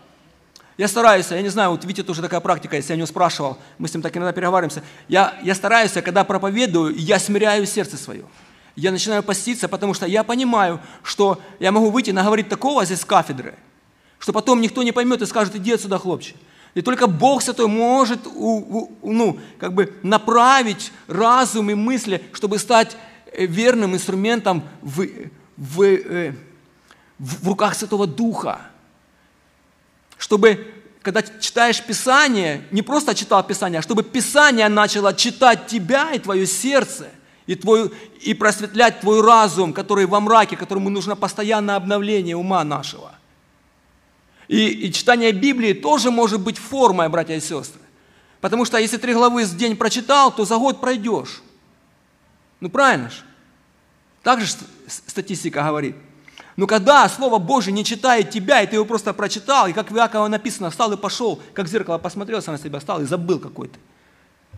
[0.79, 3.89] Я стараюсь, я не знаю, вот Витя тоже такая практика, если я него спрашивал, мы
[3.89, 8.25] с ним так иногда переговариваемся, я, я стараюсь, когда проповедую, я смиряю сердце свое.
[8.75, 13.05] Я начинаю поститься, потому что я понимаю, что я могу выйти и наговорить такого здесь
[13.05, 13.55] кафедры–
[14.19, 16.35] что потом никто не поймет и скажет, иди отсюда, хлопче.
[16.75, 22.97] И только Бог Святой может ну, как бы направить разум и мысли, чтобы стать
[23.33, 25.07] э, верным инструментом в,
[25.57, 26.35] в, э,
[27.19, 28.61] в руках Святого Духа.
[30.19, 36.19] Чтобы, когда читаешь Писание, не просто читал Писание, а чтобы Писание начало читать тебя и
[36.19, 37.09] твое сердце,
[37.47, 43.13] и, твой, и просветлять твой разум, который во мраке, которому нужно постоянное обновление ума нашего.
[44.49, 47.81] И, и читание Библии тоже может быть формой, братья и сестры.
[48.41, 51.43] Потому что если три главы в день прочитал, то за год пройдешь.
[52.61, 53.23] Ну правильно же?
[54.23, 54.53] Так же
[54.87, 55.97] статистика говорит.
[56.57, 59.97] Но когда Слово Божье не читает тебя, и ты его просто прочитал, и как в
[59.97, 63.79] Иакова написано, встал и пошел, как в зеркало посмотрелся на себя, встал и забыл какой-то.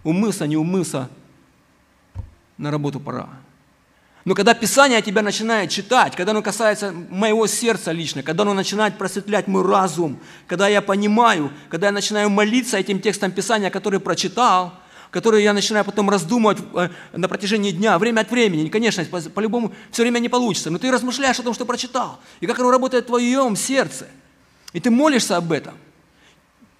[0.04, 1.08] Умылся, не умылся,
[2.56, 3.28] на работу пора.
[4.24, 8.98] Но когда Писание тебя начинает читать, когда оно касается моего сердца лично, когда оно начинает
[8.98, 14.74] просветлять мой разум, когда я понимаю, когда я начинаю молиться этим текстом Писания, который прочитал,
[15.10, 18.68] который я начинаю потом раздумывать э, на протяжении дня, время от времени.
[18.68, 22.58] Конечно, по-любому все время не получится, но ты размышляешь о том, что прочитал, и как
[22.58, 24.08] оно работает в твоем сердце.
[24.72, 25.74] И ты молишься об этом.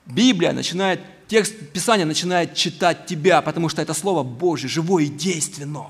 [0.07, 5.88] Библия начинает, текст Писания начинает читать тебя, потому что это Слово Божье, живое и действенное.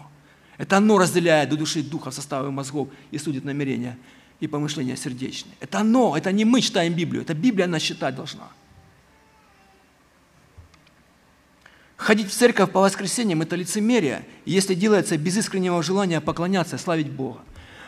[0.58, 3.96] Это оно разделяет до души и духа составы мозгов и судит намерения
[4.40, 5.54] и помышления сердечные.
[5.60, 8.48] Это оно, это не мы читаем Библию, это Библия нас читать должна.
[11.98, 17.40] Ходить в церковь по воскресеньям– это лицемерие, если делается без искреннего желания поклоняться, славить Бога.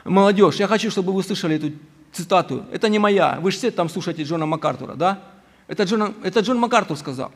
[0.05, 1.73] Молодежь, я хочу, чтобы вы услышали эту
[2.13, 2.67] цитату.
[2.73, 3.39] Это не моя.
[3.41, 5.23] Вы же все там слушаете Джона МакАртура, да?
[5.69, 7.31] Это Джон, это Джон МакАртур сказал.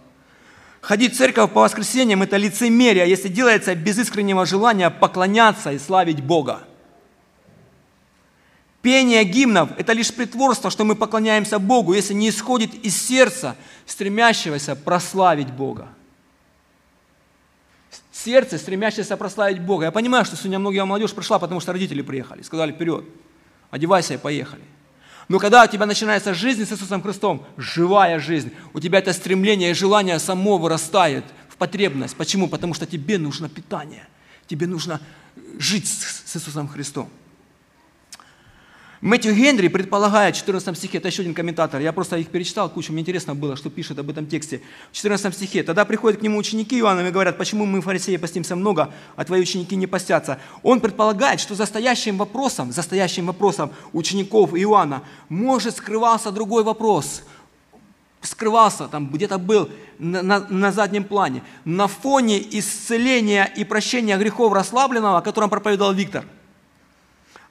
[0.80, 6.24] Ходить в церковь по воскресеньям– это лицемерие, если делается без искреннего желания поклоняться и славить
[6.24, 6.64] Бога.
[8.82, 13.54] Пение гимнов– это лишь притворство, что мы поклоняемся Богу, если не исходит из сердца,
[13.86, 15.88] стремящегося прославить Бога.
[18.24, 19.84] Сердце, стремящееся прославить Бога.
[19.84, 23.04] Я понимаю, что сегодня многие молодежь пришла, потому что родители приехали, сказали вперед,
[23.70, 24.62] одевайся и поехали.
[25.28, 29.72] Но когда у тебя начинается жизнь с Иисусом Христом, живая жизнь, у тебя это стремление
[29.72, 32.16] и желание само вырастает в потребность.
[32.16, 32.48] Почему?
[32.48, 34.06] Потому что тебе нужно питание.
[34.46, 35.02] Тебе нужно
[35.58, 37.10] жить с Иисусом Христом.
[39.04, 42.90] Мэтью Генри предполагает в 14 стихе, это еще один комментатор, я просто их перечитал, кучу,
[42.90, 44.62] мне интересно было, что пишет об этом тексте.
[44.92, 48.56] В 14 стихе, тогда приходят к нему ученики Иоанна и говорят, почему мы, фарисеи, постимся
[48.56, 50.38] много, а твои ученики не постятся.
[50.62, 57.24] Он предполагает, что за стоящим вопросом, за стоящим вопросом учеников Иоанна может скрывался другой вопрос.
[58.22, 61.42] Скрывался, там где-то был на, на, на заднем плане.
[61.66, 66.24] На фоне исцеления и прощения грехов расслабленного, о котором проповедовал Виктор–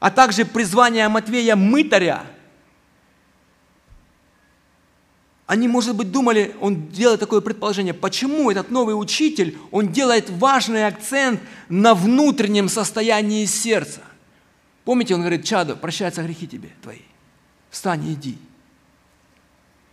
[0.03, 2.25] а также призвание Матвея мытаря,
[5.45, 10.87] они, может быть, думали, он делает такое предположение, почему этот новый учитель, он делает важный
[10.87, 11.39] акцент
[11.69, 14.01] на внутреннем состоянии сердца.
[14.83, 16.99] Помните, он говорит, чадо, прощаются грехи тебе твои,
[17.69, 18.37] встань и иди.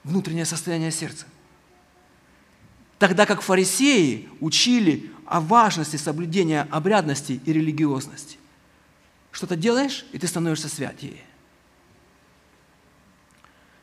[0.03, 1.25] Внутреннее состояние сердца.
[2.99, 8.41] Тогда как фарисеи учили о важности соблюдения обрядности и религиозности.
[9.31, 11.23] Что-то делаешь, и ты становишься святее.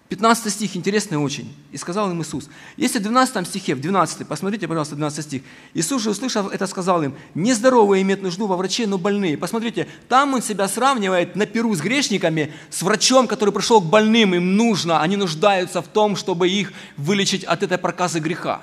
[0.10, 1.54] 15 стих интересный очень.
[1.74, 2.48] «И сказал им Иисус».
[2.78, 5.42] Если в 12 стихе, в 12, посмотрите, пожалуйста, 12 стих.
[5.74, 9.38] Иисус же, услышав это, сказал им, «Нездоровые имеют нужду во враче, но больные».
[9.38, 14.34] Посмотрите, там Он себя сравнивает на перу с грешниками, с врачом, который пришел к больным,
[14.34, 18.62] им нужно, они нуждаются в том, чтобы их вылечить от этой проказы греха.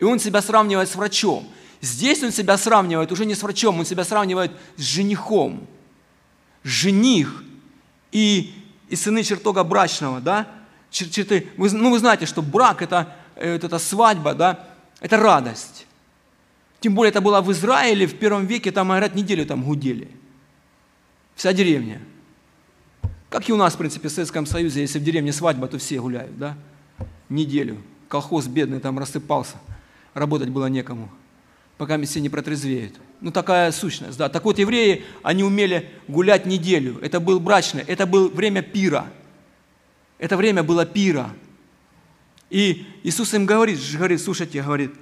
[0.00, 1.48] И Он себя сравнивает с врачом.
[1.80, 5.66] Здесь он себя сравнивает уже не с врачом, он себя сравнивает с женихом.
[6.64, 7.44] Жених
[8.10, 8.52] и,
[8.88, 10.48] и сыны чертога брачного, да?
[10.90, 11.48] черты.
[11.56, 14.68] Вы, ну, вы знаете, что брак это, это, это свадьба, да,
[15.00, 15.86] это радость.
[16.80, 20.08] Тем более это было в Израиле в первом веке, там, говорят, неделю там гудели.
[21.34, 22.00] Вся деревня.
[23.28, 26.00] Как и у нас, в принципе, в Советском Союзе, если в деревне свадьба, то все
[26.00, 26.56] гуляют, да?
[27.28, 27.82] Неделю.
[28.08, 29.56] Колхоз бедный там рассыпался.
[30.14, 31.10] Работать было некому,
[31.78, 32.94] пока все не протрезвеют.
[33.20, 34.28] Ну, такая сущность, да.
[34.28, 36.98] Так вот, евреи, они умели гулять неделю.
[37.00, 39.06] Это был брачный, это было время пира.
[40.18, 41.30] Это время было пира.
[42.50, 44.92] И Иисус им говорит, говорит, слушайте, говорит,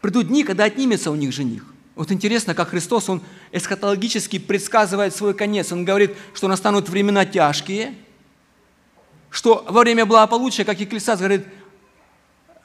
[0.00, 1.64] придут дни, когда отнимется у них жених.
[1.94, 5.72] Вот интересно, как Христос, Он эсхатологически предсказывает свой конец.
[5.72, 7.94] Он говорит, что настанут времена тяжкие,
[9.30, 11.46] что во время благополучия, как Екклесиаст говорит,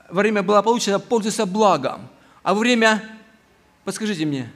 [0.10, 2.10] во время благополучия пользуйся благом,
[2.48, 3.04] а во время,
[3.84, 4.50] подскажите мне,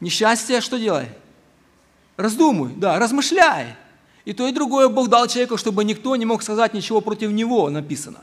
[0.00, 1.08] несчастья что делай?
[2.18, 3.74] Раздумуй, да, размышляй.
[4.26, 7.70] И то, и другое Бог дал человеку, чтобы никто не мог сказать ничего против него,
[7.70, 8.20] написано.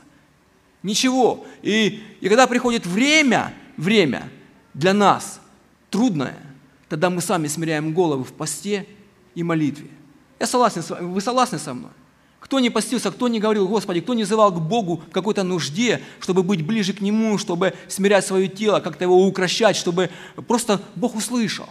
[0.84, 1.44] Ничего.
[1.62, 4.30] И, и когда приходит время, время
[4.74, 5.40] для нас
[5.90, 6.38] трудное,
[6.88, 8.86] тогда мы сами смиряем головы в посте
[9.34, 9.90] и молитве.
[10.38, 11.04] Я согласен с вами.
[11.04, 11.90] Вы согласны со мной?
[12.46, 16.00] Кто не постился, кто не говорил, Господи, кто не зывал к Богу в какой-то нужде,
[16.20, 20.10] чтобы быть ближе к Нему, чтобы смирять свое тело, как-то его укращать, чтобы
[20.46, 21.68] просто Бог услышал.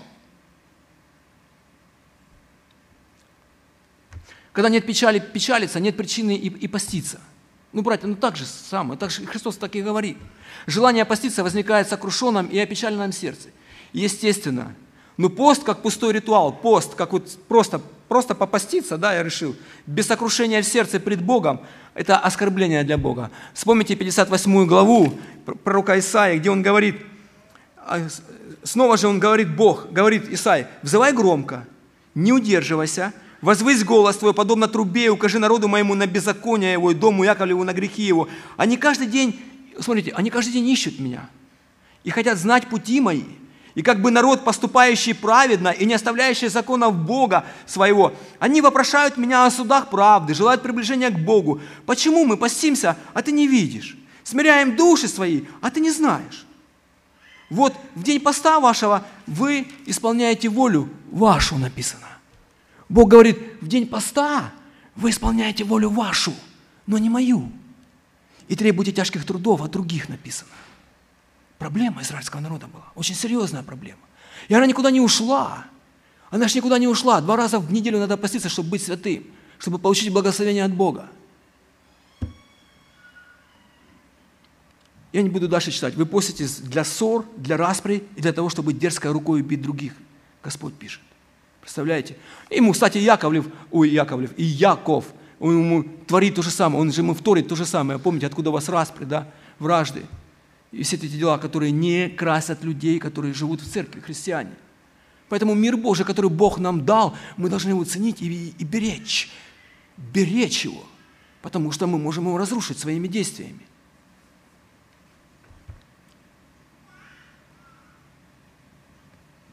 [4.51, 7.21] Когда нет печали, печалиться, нет причины и, и поститься.
[7.71, 10.17] Ну, братья, ну так же самое, так же Христос так и говорит.
[10.67, 13.47] Желание поститься возникает в сокрушенном и опечаленном сердце.
[13.93, 14.75] Естественно.
[15.17, 19.55] Но пост как пустой ритуал, пост как вот просто просто попаститься, да, я решил,
[19.87, 21.61] без сокрушения в сердце пред Богом,
[21.93, 23.31] это оскорбление для Бога.
[23.53, 25.17] Вспомните 58 главу
[25.63, 26.97] пророка Исаия, где он говорит,
[27.77, 28.07] а,
[28.63, 31.65] снова же он говорит, Бог, говорит Исаия, взывай громко,
[32.13, 37.23] не удерживайся, возвысь голос твой, подобно трубе, укажи народу моему на беззаконие его, и дому
[37.23, 38.27] Яковлеву на грехи его.
[38.55, 39.39] Они каждый день,
[39.79, 41.29] смотрите, они каждый день ищут меня
[42.03, 43.23] и хотят знать пути мои–
[43.75, 49.45] и как бы народ, поступающий праведно и не оставляющий законов Бога своего, они вопрошают меня
[49.45, 51.61] о судах правды, желают приближения к Богу.
[51.85, 53.97] Почему мы постимся, а ты не видишь?
[54.23, 56.45] Смиряем души свои, а ты не знаешь.
[57.49, 62.07] Вот в день поста вашего вы исполняете волю вашу, написано.
[62.87, 64.51] Бог говорит, в день поста
[64.95, 66.33] вы исполняете волю вашу,
[66.87, 67.51] но не мою.
[68.47, 70.49] И требуете тяжких трудов от других, написано.
[71.65, 74.01] Проблема израильского народа была, очень серьезная проблема.
[74.49, 75.65] И она никуда не ушла.
[76.29, 77.19] Она же никуда не ушла.
[77.21, 79.23] Два раза в неделю надо поститься, чтобы быть святым,
[79.57, 81.09] чтобы получить благословение от Бога.
[85.11, 85.95] Я не буду дальше читать.
[85.95, 89.93] Вы поститесь для ссор, для распри и для того, чтобы дерзкой рукой убить других.
[90.43, 91.01] Господь пишет.
[91.61, 92.15] Представляете?
[92.51, 95.05] Ему, кстати, Яковлев, ой, Яковлев, и Яков,
[95.39, 97.97] он ему творит то же самое, он же ему вторит то же самое.
[97.97, 99.27] Помните, откуда у вас распри, да?
[99.57, 100.05] Вражды
[100.75, 104.51] и все эти дела, которые не красят людей, которые живут в церкви, христиане.
[105.29, 109.31] Поэтому мир Божий, который Бог нам дал, мы должны его ценить и, и беречь.
[109.95, 110.83] Беречь его,
[111.41, 113.61] потому что мы можем его разрушить своими действиями.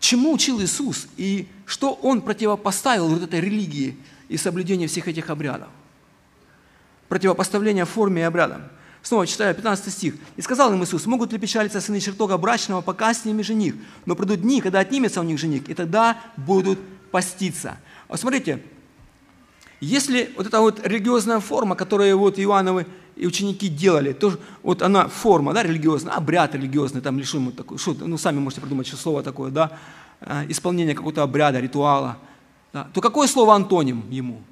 [0.00, 3.96] Чему учил Иисус и что Он противопоставил вот этой религии
[4.28, 5.68] и соблюдению всех этих обрядов?
[7.08, 8.62] Противопоставление форме и обрядам–
[9.02, 10.14] Снова читаю 15 стих.
[10.36, 13.74] «И сказал им Иисус, могут ли печалиться сыны чертога брачного, пока с ними жених?
[14.06, 16.78] Но придут дни, когда отнимется у них жених, и тогда будут
[17.10, 17.78] поститься».
[18.08, 18.62] Вот смотрите,
[19.80, 22.86] если вот эта вот религиозная форма, которую вот Иоанновы
[23.16, 27.78] и ученики делали, то вот она форма, да, религиозная, обряд религиозный, там или что такое,
[27.78, 29.76] что, ну, сами можете придумать, что слово такое, да,
[30.20, 32.18] э, исполнение какого-то обряда, ритуала,
[32.72, 34.42] да, то какое слово антоним ему?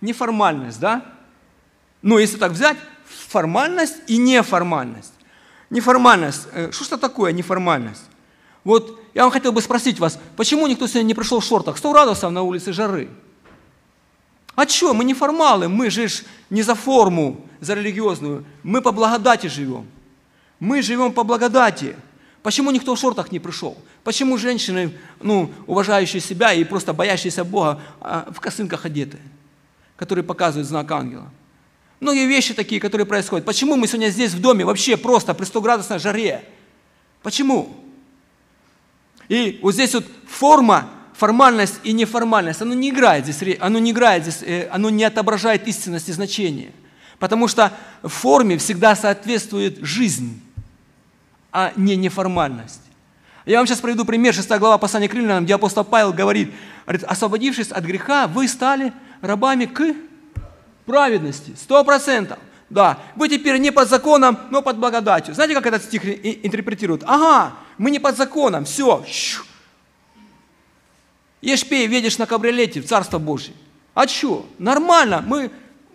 [0.00, 1.04] Неформальность, да?
[2.02, 5.12] Но если так взять, формальность и неформальность.
[5.70, 6.48] Неформальность.
[6.52, 8.02] Э, что ж такое неформальность?
[8.64, 11.78] Вот я вам хотел бы спросить вас, почему никто сегодня не пришел в шортах?
[11.78, 13.08] 100 градусов на улице жары.
[14.54, 16.08] А что, мы не формалы, мы же
[16.50, 18.44] не за форму, за религиозную.
[18.62, 19.86] Мы по благодати живем.
[20.58, 21.96] Мы живем по благодати.
[22.42, 23.76] Почему никто в шортах не пришел?
[24.02, 29.18] Почему женщины, ну, уважающие себя и просто боящиеся Бога, а, в косынках одеты,
[29.96, 31.30] которые показывают знак ангела?
[32.00, 33.44] Многие вещи такие, которые происходят.
[33.44, 36.42] Почему мы сегодня здесь в доме вообще просто при 100 градусной жаре?
[37.22, 37.76] Почему?
[39.28, 44.22] И вот здесь вот форма, формальность и неформальность, оно не играет здесь, оно не играет
[44.22, 46.72] здесь, э, оно не отображает истинность и значение.
[47.18, 47.70] Потому что
[48.02, 50.42] форме всегда соответствует жизнь,
[51.52, 52.80] а не неформальность.
[53.44, 56.50] Я вам сейчас приведу пример, 6 глава послания к римлянам, где апостол Павел говорит,
[56.86, 59.94] говорит, освободившись от греха, вы стали рабами к
[60.86, 62.38] праведности, сто процентов.
[62.68, 65.34] Да, вы теперь не под законом, но под благодатью.
[65.34, 67.02] Знаете, как этот стих интерпретируют?
[67.04, 69.04] Ага, мы не под законом, все.
[71.42, 73.54] Ешь, пей, едешь на кабриолете в Царство Божье.
[73.94, 74.46] А что?
[74.58, 75.50] Нормально, мы,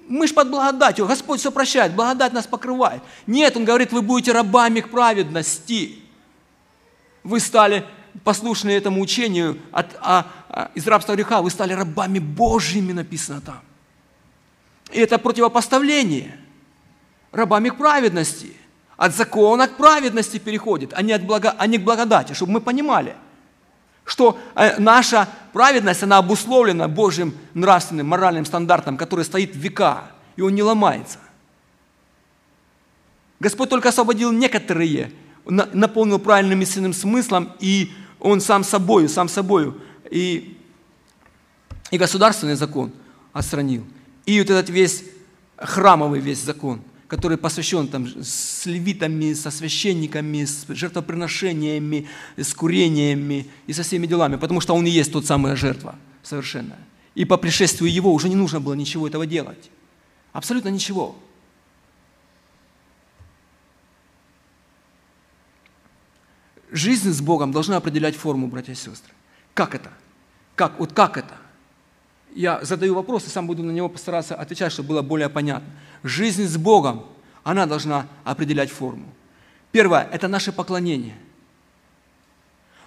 [0.08, 3.02] мы ж под благодатью, Господь все прощает, благодать нас покрывает.
[3.26, 6.00] Нет, Он говорит, вы будете рабами к праведности.
[7.24, 7.86] Вы стали
[8.24, 13.62] послушны этому учению от, а, а, из рабства греха, вы стали рабами Божьими, написано там.
[14.92, 16.38] И это противопоставление.
[17.32, 18.54] Рабами к праведности.
[18.98, 22.62] От закона к праведности переходит, а не, от благо, а не к благодати, чтобы мы
[22.62, 23.16] понимали,
[24.06, 30.56] что э, наша праведность, она обусловлена Божьим нравственным, моральным стандартом, который стоит века, и он
[30.56, 31.20] не ломается.
[33.40, 35.12] Господь только освободил некоторые,
[35.46, 40.58] наполнил правильным истинным смыслом, и Он сам собою, сам собою, и,
[41.92, 42.92] и государственный закон
[43.34, 43.86] отстранил.
[44.26, 45.04] И вот этот весь
[45.58, 53.74] храмовый весь закон, который посвящен там с левитами, со священниками, с жертвоприношениями, с курениями и
[53.74, 56.80] со всеми делами, потому что он и есть тот самая жертва совершенная.
[57.14, 59.70] И по пришествию его уже не нужно было ничего этого делать.
[60.34, 61.16] Абсолютно ничего.
[66.72, 69.14] Жизнь с Богом должна определять форму, братья и сестры.
[69.54, 69.92] Как это?
[70.56, 70.78] Как?
[70.78, 71.38] Вот как это?
[72.36, 75.68] Я задаю вопрос и сам буду на него постараться отвечать, чтобы было более понятно.
[76.04, 77.06] Жизнь с Богом,
[77.44, 79.08] она должна определять форму.
[79.72, 81.16] Первое– это наше поклонение.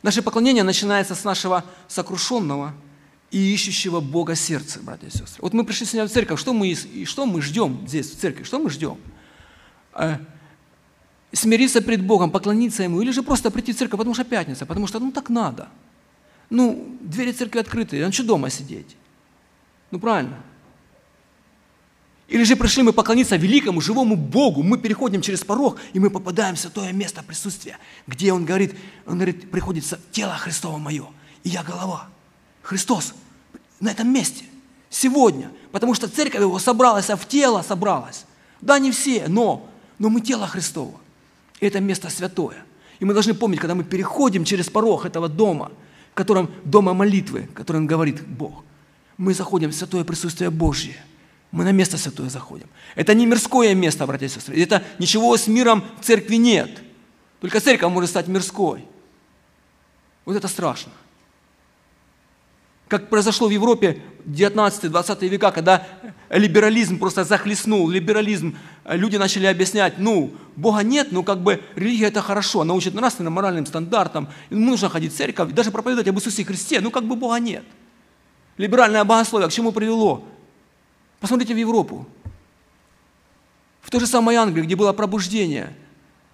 [0.02, 2.74] Наше поклонение начинается с нашего сокрушенного
[3.30, 5.40] и ищущего Бога сердца, братья и сестры.
[5.40, 8.44] Вот мы пришли сегодня в церковь, что мы, и что мы ждем здесь, в церкви?
[8.44, 8.98] Что мы ждем?
[9.94, 10.18] Э,
[11.32, 14.86] смириться пред Богом, поклониться Ему, или же просто прийти в церковь, потому что пятница, потому
[14.86, 15.68] что ну так надо.
[16.50, 18.96] Ну, двери церкви открыты, а что дома сидеть?
[19.90, 20.42] Ну правильно.
[22.28, 26.56] Или же пришли мы поклониться великому, живому Богу, мы переходим через порог, и мы попадаем
[26.56, 28.74] в святое место присутствия, где Он говорит,
[29.06, 31.06] Он говорит, приходится тело Христово мое,
[31.42, 32.08] и я голова.
[32.62, 33.14] Христос
[33.80, 34.44] на этом месте,
[34.90, 38.26] сегодня, потому что церковь Его собралась, а в тело собралась.
[38.60, 39.66] Да, не все, но,
[39.98, 41.00] но мы тело Христово.
[41.60, 42.56] И это место святое.
[42.98, 45.70] И мы должны помнить, когда мы переходим через порог этого дома,
[46.12, 48.64] в котором дома молитвы, в котором говорит Бог,
[49.18, 50.96] мы заходим в святое присутствие Божье.
[51.50, 52.68] Мы на место святое заходим.
[52.94, 54.60] Это не мирское место, братья и сестры.
[54.60, 56.82] Это ничего с миром в церкви нет.
[57.40, 58.84] Только церковь может стать мирской.
[60.24, 60.92] Вот это страшно.
[62.86, 65.86] Как произошло в Европе 19-20 века, когда
[66.30, 68.56] либерализм просто захлестнул, либерализм,
[68.86, 73.34] люди начали объяснять, ну, Бога нет, но как бы религия это хорошо, она учит нравственным,
[73.34, 77.38] моральным стандартам, нужно ходить в церковь, даже проповедовать об Иисусе Христе, ну как бы Бога
[77.38, 77.64] нет.
[78.58, 80.24] Либеральное богословие к чему привело?
[81.20, 82.06] Посмотрите в Европу.
[83.80, 85.74] В той же самой Англии, где было пробуждение.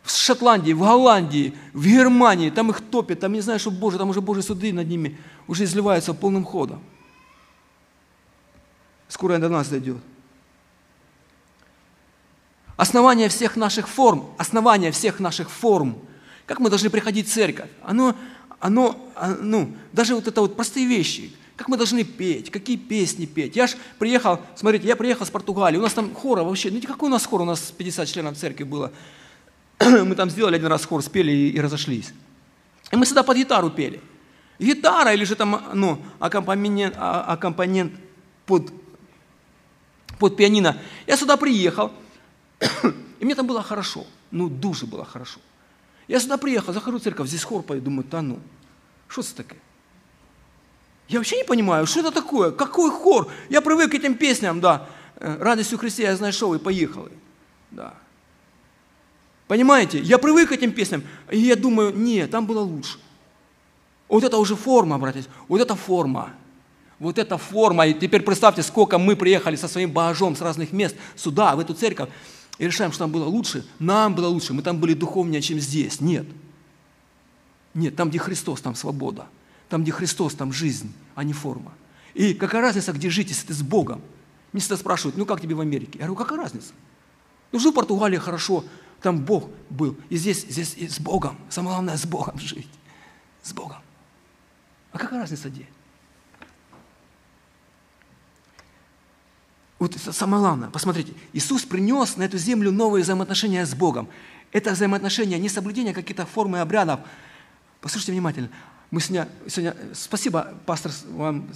[0.03, 2.51] В Шотландии, в Голландии, в Германии.
[2.51, 5.64] Там их топят, там не знаю, что Боже, там уже Божьи суды над ними уже
[5.64, 6.83] изливаются полным ходом.
[9.09, 9.99] Скоро до нас дойдет.
[12.77, 15.97] Основание всех наших форм, основание всех наших форм,
[16.47, 18.16] как мы должны приходить в церковь, оно,
[18.59, 23.27] оно, а, ну, даже вот это вот простые вещи– как мы должны петь, какие песни
[23.27, 23.55] петь.
[23.55, 27.09] Я ж приехал, смотрите, я приехал с Португалии, у нас там хора вообще, ну какой
[27.09, 28.93] у нас хор, у нас 50 членов церкви было.
[29.79, 32.13] Мы там сделали один раз хор, спели и, разошлись.
[32.91, 34.01] И мы сюда под гитару пели.
[34.59, 37.93] Гитара или же там, ну, аккомпанемент, а, аккомпанемент
[38.47, 38.73] под,
[40.19, 40.79] под пианино.
[41.07, 41.93] Я сюда приехал,
[43.21, 45.41] и мне там было хорошо, ну, дуже было хорошо.
[46.07, 48.39] Я сюда приехал, захожу в церковь, здесь хор поет, думаю, да ну,
[49.09, 49.59] что это такое?
[51.09, 53.31] Я вообще не понимаю, что это такое, какой хор.
[53.51, 54.89] Я привык к этим песням, да.
[55.17, 57.09] Э, Радостью Христе я знайшов и поехал.
[57.71, 57.95] Да.
[59.47, 62.99] Понимаете, я привык к этим песням, и я думаю, нет, там было лучше.
[64.09, 66.33] Вот это уже форма, братья, вот это форма.
[66.99, 67.87] Вот эта форма.
[67.87, 71.75] И теперь представьте, сколько мы приехали со своим багажом с разных мест сюда, в эту
[71.75, 72.09] церковь,
[72.59, 73.67] и решаем, что там было лучше.
[73.79, 76.01] Нам было лучше, мы там были духовнее, чем здесь.
[76.01, 76.27] Нет.
[77.75, 79.27] Нет, там, где Христос, там свобода.
[79.69, 81.73] Там, где Христос, там жизнь, а не форма.
[82.15, 84.01] И какая разница, где жить, если ты с Богом?
[84.53, 85.99] Мне всегда спрашивают, ну как тебе в Америке?
[85.99, 86.73] Я говорю, какая разница?
[87.51, 88.65] Ну жил в Португалии хорошо,
[89.01, 89.97] там Бог был.
[90.09, 91.37] И здесь, здесь и с Богом.
[91.51, 92.71] Самое главное, с Богом жить.
[93.43, 93.79] С Богом.
[94.93, 95.67] А какая разница где?
[99.79, 100.71] Вот самое главное.
[100.71, 104.09] Посмотрите, Иисус принес на эту землю новые взаимоотношения с Богом.
[104.53, 107.01] Это взаимоотношения, не соблюдение каких-то форм и обрядов.
[107.81, 108.49] Послушайте внимательно.
[108.95, 111.49] Мы сегодня, сегодня, спасибо, пастор, вам,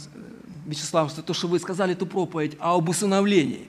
[0.66, 3.68] Вячеслав, за то, что вы сказали эту проповедь об усыновлении.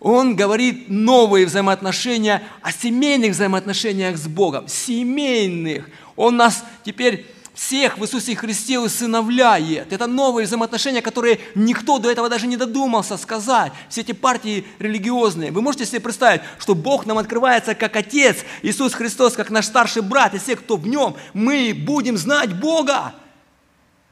[0.00, 4.66] Он говорит новые взаимоотношения о семейных взаимоотношениях с Богом.
[4.66, 5.88] Семейных.
[6.16, 9.92] Он нас теперь всех в Иисусе Христе усыновляет.
[9.92, 13.72] Это новые взаимоотношения, которые никто до этого даже не додумался сказать.
[13.88, 15.52] Все эти партии религиозные.
[15.52, 20.02] Вы можете себе представить, что Бог нам открывается как Отец, Иисус Христос как наш старший
[20.02, 23.14] брат, и все, кто в Нем, мы будем знать Бога.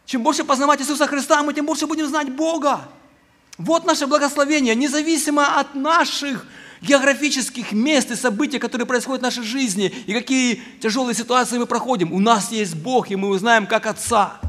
[0.06, 2.88] Чем больше познавать Иисуса Христа, мы тем больше будем знать Бога.
[3.58, 6.46] Вот наше благословение, независимо от наших
[6.82, 12.12] географических мест и событий, которые происходят в нашей жизни, и какие тяжелые ситуации мы проходим.
[12.12, 14.40] У нас есть Бог, и мы его знаем как Отца.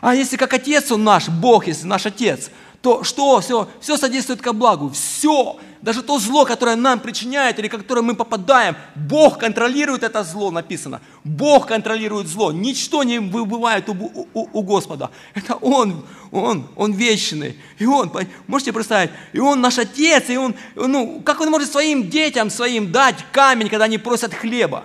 [0.00, 2.50] А если как Отец Он наш, Бог, если наш Отец,
[2.80, 3.40] то что?
[3.40, 4.90] Все, все содействует ко благу.
[4.90, 5.58] Все.
[5.82, 11.00] Даже то зло, которое нам причиняет или которое мы попадаем, Бог контролирует это зло, написано.
[11.24, 12.52] Бог контролирует зло.
[12.52, 15.10] Ничто не выбывает у, у, у Господа.
[15.34, 17.56] Это Он, Он, Он вечный.
[17.78, 18.12] И Он,
[18.46, 22.92] можете представить, и Он наш Отец, и Он, ну, как Он может своим детям своим
[22.92, 24.84] дать камень, когда они просят хлеба?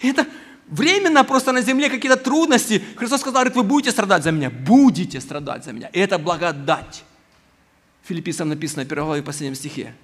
[0.00, 0.26] Это
[0.68, 2.82] временно просто на земле какие-то трудности.
[2.96, 5.90] Христос сказал, говорит, вы будете страдать за меня, будете страдать за меня.
[5.92, 7.04] Это благодать.
[8.04, 9.94] Филиппийцам написано в 1 главе последнем стихе.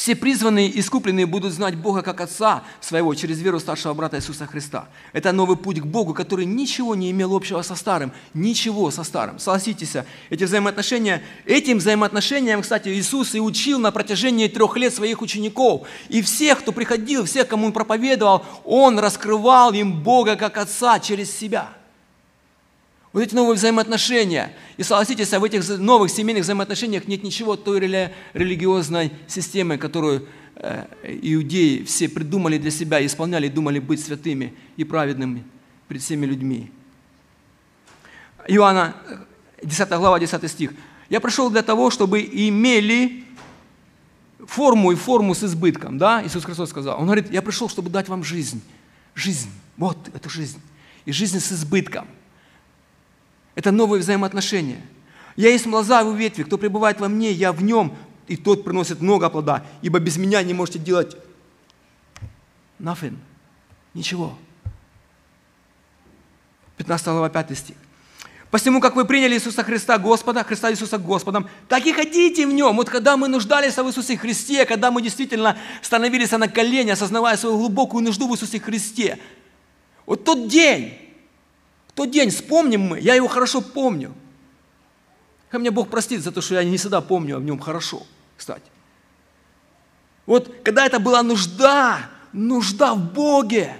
[0.00, 4.46] Все призванные и искупленные будут знать Бога как Отца своего через веру старшего брата Иисуса
[4.46, 4.88] Христа.
[5.12, 8.10] Это новый путь к Богу, который ничего не имел общего со старым.
[8.32, 9.38] Ничего со старым.
[9.38, 9.96] Согласитесь,
[10.30, 15.86] эти взаимоотношения, этим взаимоотношениям, кстати, Иисус и учил на протяжении трех лет своих учеников.
[16.08, 21.30] И всех, кто приходил, всех, кому Он проповедовал, Он раскрывал им Бога как Отца через
[21.30, 21.74] себя–
[23.12, 24.52] вот эти новые взаимоотношения.
[24.76, 30.28] И согласитесь, а в этих новых семейных взаимоотношениях нет ничего той рели- религиозной системы, которую
[30.54, 30.86] э,
[31.22, 35.44] иудеи все придумали для себя, исполняли, думали быть святыми и праведными
[35.88, 36.70] перед всеми людьми.
[38.46, 38.94] Иоанна,
[39.62, 40.72] 10 глава, 10 стих.
[41.08, 43.24] «Я пришел для того, чтобы имели
[44.46, 45.98] форму и форму с избытком».
[45.98, 46.24] Да?
[46.24, 46.96] Иисус Христос сказал.
[47.00, 48.62] Он говорит, я пришел, чтобы дать вам жизнь.
[49.16, 49.50] Жизнь.
[49.76, 50.60] Вот это жизнь.
[51.06, 52.06] И жизнь с избытком–
[53.54, 54.80] это новые взаимоотношения.
[55.36, 57.96] Я есть лоза ветви, кто пребывает во мне, я в нем,
[58.26, 61.16] и тот приносит много плода, ибо без меня не можете делать
[62.78, 63.16] nothing,
[63.94, 64.36] ничего.
[66.76, 67.76] 15 глава 5 стих.
[68.50, 72.76] Посему, как вы приняли Иисуса Христа Господа, Христа Иисуса Господом, так и ходите в Нем.
[72.76, 77.58] Вот когда мы нуждались в Иисусе Христе, когда мы действительно становились на колени, осознавая свою
[77.58, 79.18] глубокую нужду в Иисусе Христе,
[80.04, 80.98] вот тот день,
[82.00, 84.14] тот день вспомним мы, я его хорошо помню.
[85.50, 88.06] Ко мне Бог простит за то, что я не всегда помню о нем хорошо,
[88.38, 88.64] кстати.
[90.24, 91.98] Вот когда это была нужда,
[92.32, 93.76] нужда в Боге,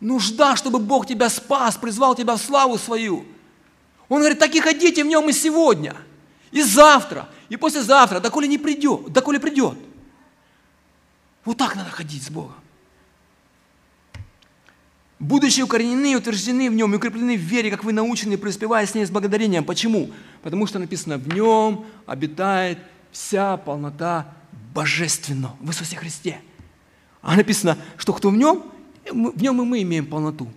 [0.00, 3.24] нужда, чтобы Бог тебя спас, призвал тебя в славу свою.
[4.08, 5.94] Он говорит, так и ходите в нем и сегодня,
[6.50, 9.78] и завтра, и послезавтра, доколе не придет, доколе придет.
[11.44, 12.61] Вот так надо ходить с Богом
[15.22, 18.94] будучи укоренены и утверждены в нем, и укреплены в вере, как вы научены, преуспевая с
[18.94, 19.64] ней с благодарением.
[19.64, 20.10] Почему?
[20.42, 22.78] Потому что написано, в нем обитает
[23.12, 24.34] вся полнота
[24.74, 26.40] божественного в Иисусе Христе.
[27.20, 28.64] А написано, что кто в нем,
[29.08, 30.48] в нем и мы имеем полноту.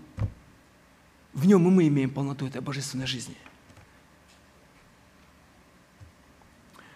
[1.33, 3.35] В нем и мы имеем полноту этой божественной жизни.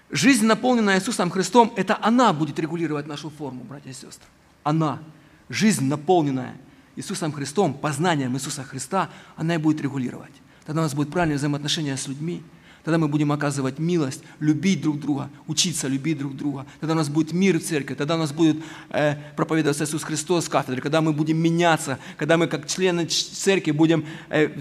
[0.09, 4.25] Жизнь, наполненная Иисусом Христом, это она будет регулировать нашу форму, братья и сестры.
[4.63, 5.03] Она.
[5.49, 6.55] Жизнь, наполненная
[6.99, 10.33] Иисусом Христом, познанием Иисуса Христа, она и будет регулировать.
[10.65, 12.43] Тогда у нас будет правильное взаимоотношение с людьми,
[12.83, 16.65] Тогда мы будем оказывать милость, любить друг друга, учиться любить друг друга.
[16.79, 18.57] Тогда у нас будет мир в церкви, тогда у нас будет
[18.89, 23.71] э, проповедоваться Иисус Христос в кафедре, когда мы будем меняться, когда мы как члены церкви
[23.71, 24.57] будем э,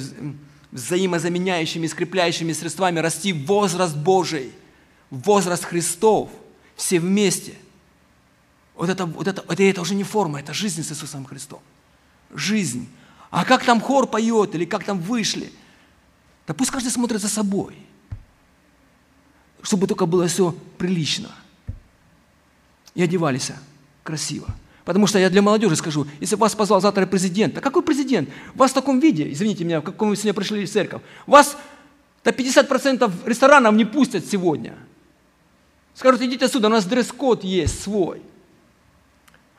[0.72, 4.51] взаимозаменяющими, скрепляющими средствами расти возраст Божий,
[5.11, 6.28] возраст Христов,
[6.74, 7.55] все вместе.
[8.74, 11.61] Вот это, вот это, это, это уже не форма, это жизнь с Иисусом Христом
[12.35, 12.89] жизнь.
[13.31, 15.53] А как там хор поет или как там вышли?
[16.47, 17.76] Да пусть каждый смотрит за собой,
[19.62, 21.31] чтобы только было все прилично.
[22.95, 23.53] И одевались
[24.03, 24.49] красиво.
[24.85, 28.31] Потому что я для молодежи скажу, если вас позвал завтра президент, а какой президент?
[28.55, 31.59] Вас в таком виде, извините меня, в каком вы сегодня пришли в церковь, вас
[32.24, 34.74] до 50% ресторанов не пустят сегодня.
[35.95, 38.22] Скажут, идите отсюда, у нас дресс-код есть свой.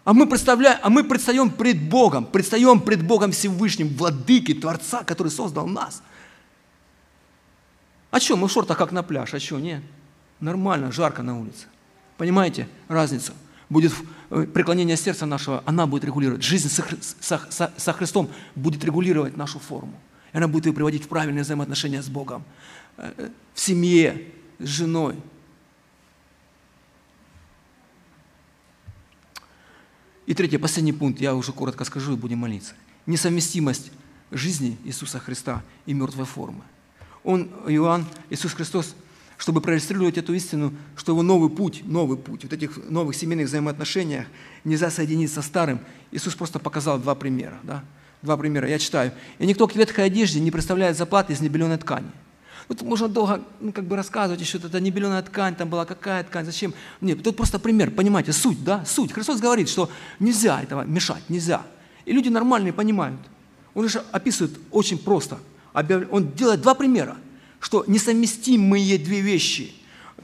[0.10, 5.28] А мы, представляем, а мы предстаем пред Богом, предстаем пред Богом Всевышним, Владыки, Творца, который
[5.28, 6.01] создал нас.
[8.10, 9.84] А что, мы в шортах как на пляж, а что, нет?
[10.39, 11.68] Нормально, жарко на улице.
[12.18, 13.34] Понимаете разницу?
[13.70, 13.93] Будет
[14.32, 16.41] э, преклонение сердца нашего, она будет регулировать.
[16.41, 16.84] Жизнь со,
[17.51, 19.93] со, со Христом будет регулировать нашу форму.
[20.34, 22.43] И она будет ее приводить в правильные взаимоотношения с Богом,
[22.97, 24.24] э, э, в семье,
[24.57, 25.18] с женой.
[30.30, 32.75] И третий, последний пункт, я уже коротко скажу и будем молиться.
[33.07, 33.91] Несовместимость
[34.30, 36.61] жизни Иисуса Христа и мертвой формы.
[37.23, 38.93] Он, Иоанн, Иисус Христос,
[39.38, 44.27] чтобы проиллюстрировать эту истину, что его новый путь, новый путь, вот этих новых семейных взаимоотношениях
[44.63, 45.80] нельзя соединить со старым.
[46.11, 47.57] Иисус просто показал два примера.
[47.63, 47.84] Да?
[48.21, 48.69] Два примера.
[48.69, 49.13] Я читаю.
[49.39, 52.11] «И никто к ветхой одежде не представляет заплаты из небеленой ткани».
[52.70, 56.45] Вот можно долго ну, как бы рассказывать еще, это небеленая ткань, там была какая ткань,
[56.45, 56.74] зачем.
[57.01, 59.11] Нет, тут просто пример, понимаете, суть, да, суть.
[59.11, 59.89] Христос говорит, что
[60.20, 61.63] нельзя этого мешать, нельзя.
[62.05, 63.20] И люди нормальные понимают.
[63.74, 65.39] Он же описывает очень просто.
[65.74, 67.17] Он делает два примера,
[67.59, 69.74] что несовместимые две вещи.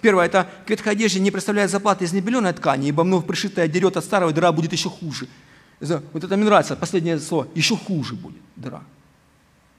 [0.01, 4.05] Первое, это к ветхой не представляет заплаты из небеленой ткани, ибо вновь пришитая дерет от
[4.05, 5.27] старого, дыра будет еще хуже.
[5.79, 8.83] Вот это мне нравится, последнее слово, еще хуже будет дыра.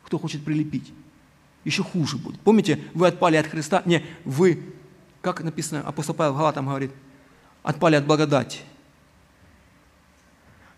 [0.05, 0.93] Кто хочет прилепить?
[1.67, 2.39] Еще хуже будет.
[2.41, 4.63] Помните, вы отпали от Христа, не, вы,
[5.21, 6.93] как написано, апостол Павел в Галатам говорит,
[7.65, 8.61] отпали от благодати.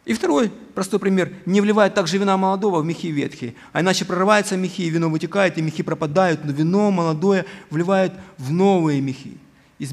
[0.07, 1.34] И второй простой пример.
[1.45, 5.59] Не вливает также вина молодого в мехи ветхие, а иначе прорываются мехи, и вино вытекает,
[5.59, 9.36] и мехи пропадают, но вино молодое вливает в новые мехи.
[9.78, 9.86] И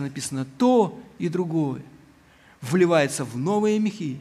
[0.00, 1.82] написано, то и другое.
[2.60, 4.20] Вливается в новые мехи,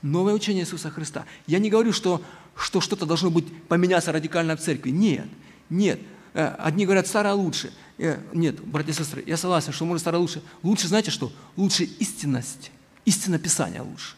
[0.00, 1.26] новое учение Иисуса Христа.
[1.46, 2.22] Я не говорю, что,
[2.56, 4.88] что что-то должно быть поменяться радикально в церкви.
[4.88, 5.26] Нет,
[5.70, 6.00] нет.
[6.34, 7.72] Э, одни говорят, старое лучше.
[7.98, 10.42] Э, нет, братья и сестры, я согласен, что может старое лучше.
[10.62, 11.32] Лучше, знаете что?
[11.56, 12.70] Лучше истинность.
[13.04, 14.14] Истина Писания лучше.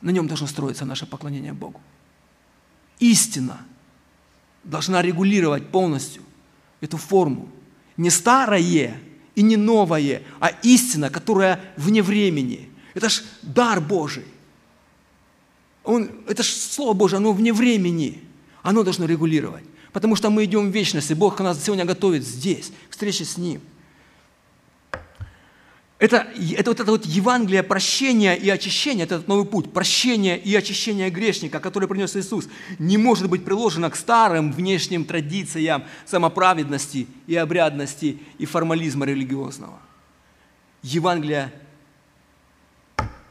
[0.00, 1.80] На нем должно строиться наше поклонение Богу.
[2.98, 3.60] Истина
[4.64, 6.22] должна регулировать полностью
[6.80, 7.48] эту форму.
[7.96, 9.00] Не старое
[9.34, 12.68] и не новое, а истина, которая вне времени.
[12.94, 14.24] Это ж дар Божий.
[15.84, 18.22] Он, это ж Слово Божие, оно вне времени.
[18.62, 19.64] Оно должно регулировать.
[19.96, 23.38] Потому что мы идем в вечность, и Бог нас сегодня готовит здесь, к встрече с
[23.38, 23.62] Ним–
[25.98, 30.54] это, это вот это вот Евангелие прощения и очищения, это этот новый путь, прощения и
[30.54, 32.46] очищения грешника, который принес Иисус,
[32.78, 39.80] не может быть приложено к старым внешним традициям самоправедности и обрядности и формализма религиозного.
[40.82, 41.50] Евангелие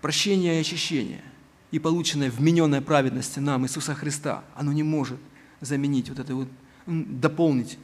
[0.02, 1.22] прощения и очищения
[1.70, 5.20] и полученное вмененная праведности нам, Иисуса Христа, оно не может
[5.66, 6.48] заменить вот это вот,
[6.86, 7.78] дополнить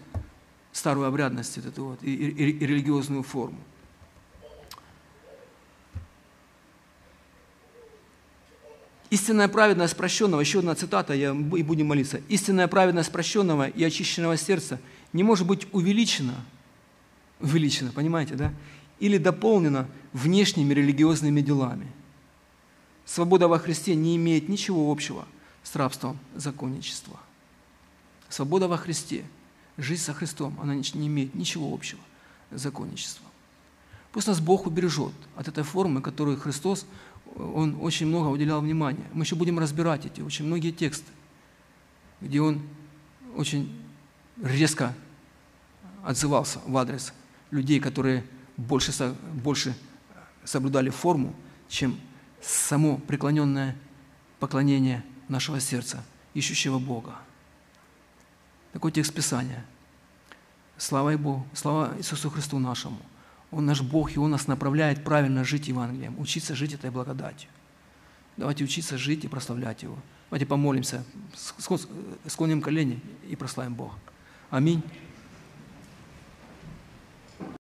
[0.71, 3.59] старую обрядность вот эту вот, и, и, и религиозную форму.
[9.09, 12.21] Истинная праведность прощенного, еще одна цитата, я, и будем молиться.
[12.29, 14.79] Истинная праведность прощенного и очищенного сердца
[15.11, 16.35] не может быть увеличена,
[17.41, 18.53] увеличена, понимаете, да?
[19.01, 21.87] Или дополнена внешними религиозными делами.
[23.03, 25.27] Свобода во Христе не имеет ничего общего
[25.63, 27.19] с рабством законничества.
[28.31, 29.25] Свобода во Христе,
[29.77, 31.99] жизнь со Христом, она не имеет ничего общего
[32.49, 33.27] с законничеством.
[34.13, 36.85] Пусть нас Бог убережет от этой формы, которую Христос
[37.35, 39.03] он очень много уделял внимания.
[39.13, 41.11] Мы еще будем разбирать эти очень многие тексты,
[42.21, 42.61] где он
[43.35, 43.69] очень
[44.41, 44.93] резко
[46.03, 47.13] отзывался в адрес
[47.51, 48.25] людей, которые
[48.55, 48.93] больше,
[49.43, 49.75] больше
[50.45, 51.35] соблюдали форму,
[51.67, 51.99] чем
[52.41, 53.75] само преклоненное
[54.39, 56.03] поклонение нашего сердца,
[56.33, 57.15] ищущего Бога.
[58.73, 59.65] Такой текст Писания.
[60.77, 62.99] Слава Богу, слава Иисусу Христу нашему–
[63.51, 67.49] он наш Бог, и Он нас направляет правильно жить Евангелием, учиться жить этой благодатью.
[68.37, 69.97] Давайте учиться жить и прославлять Его.
[70.29, 71.03] Давайте помолимся,
[72.27, 73.95] склоним колени и прославим Бога.
[74.49, 74.81] Аминь.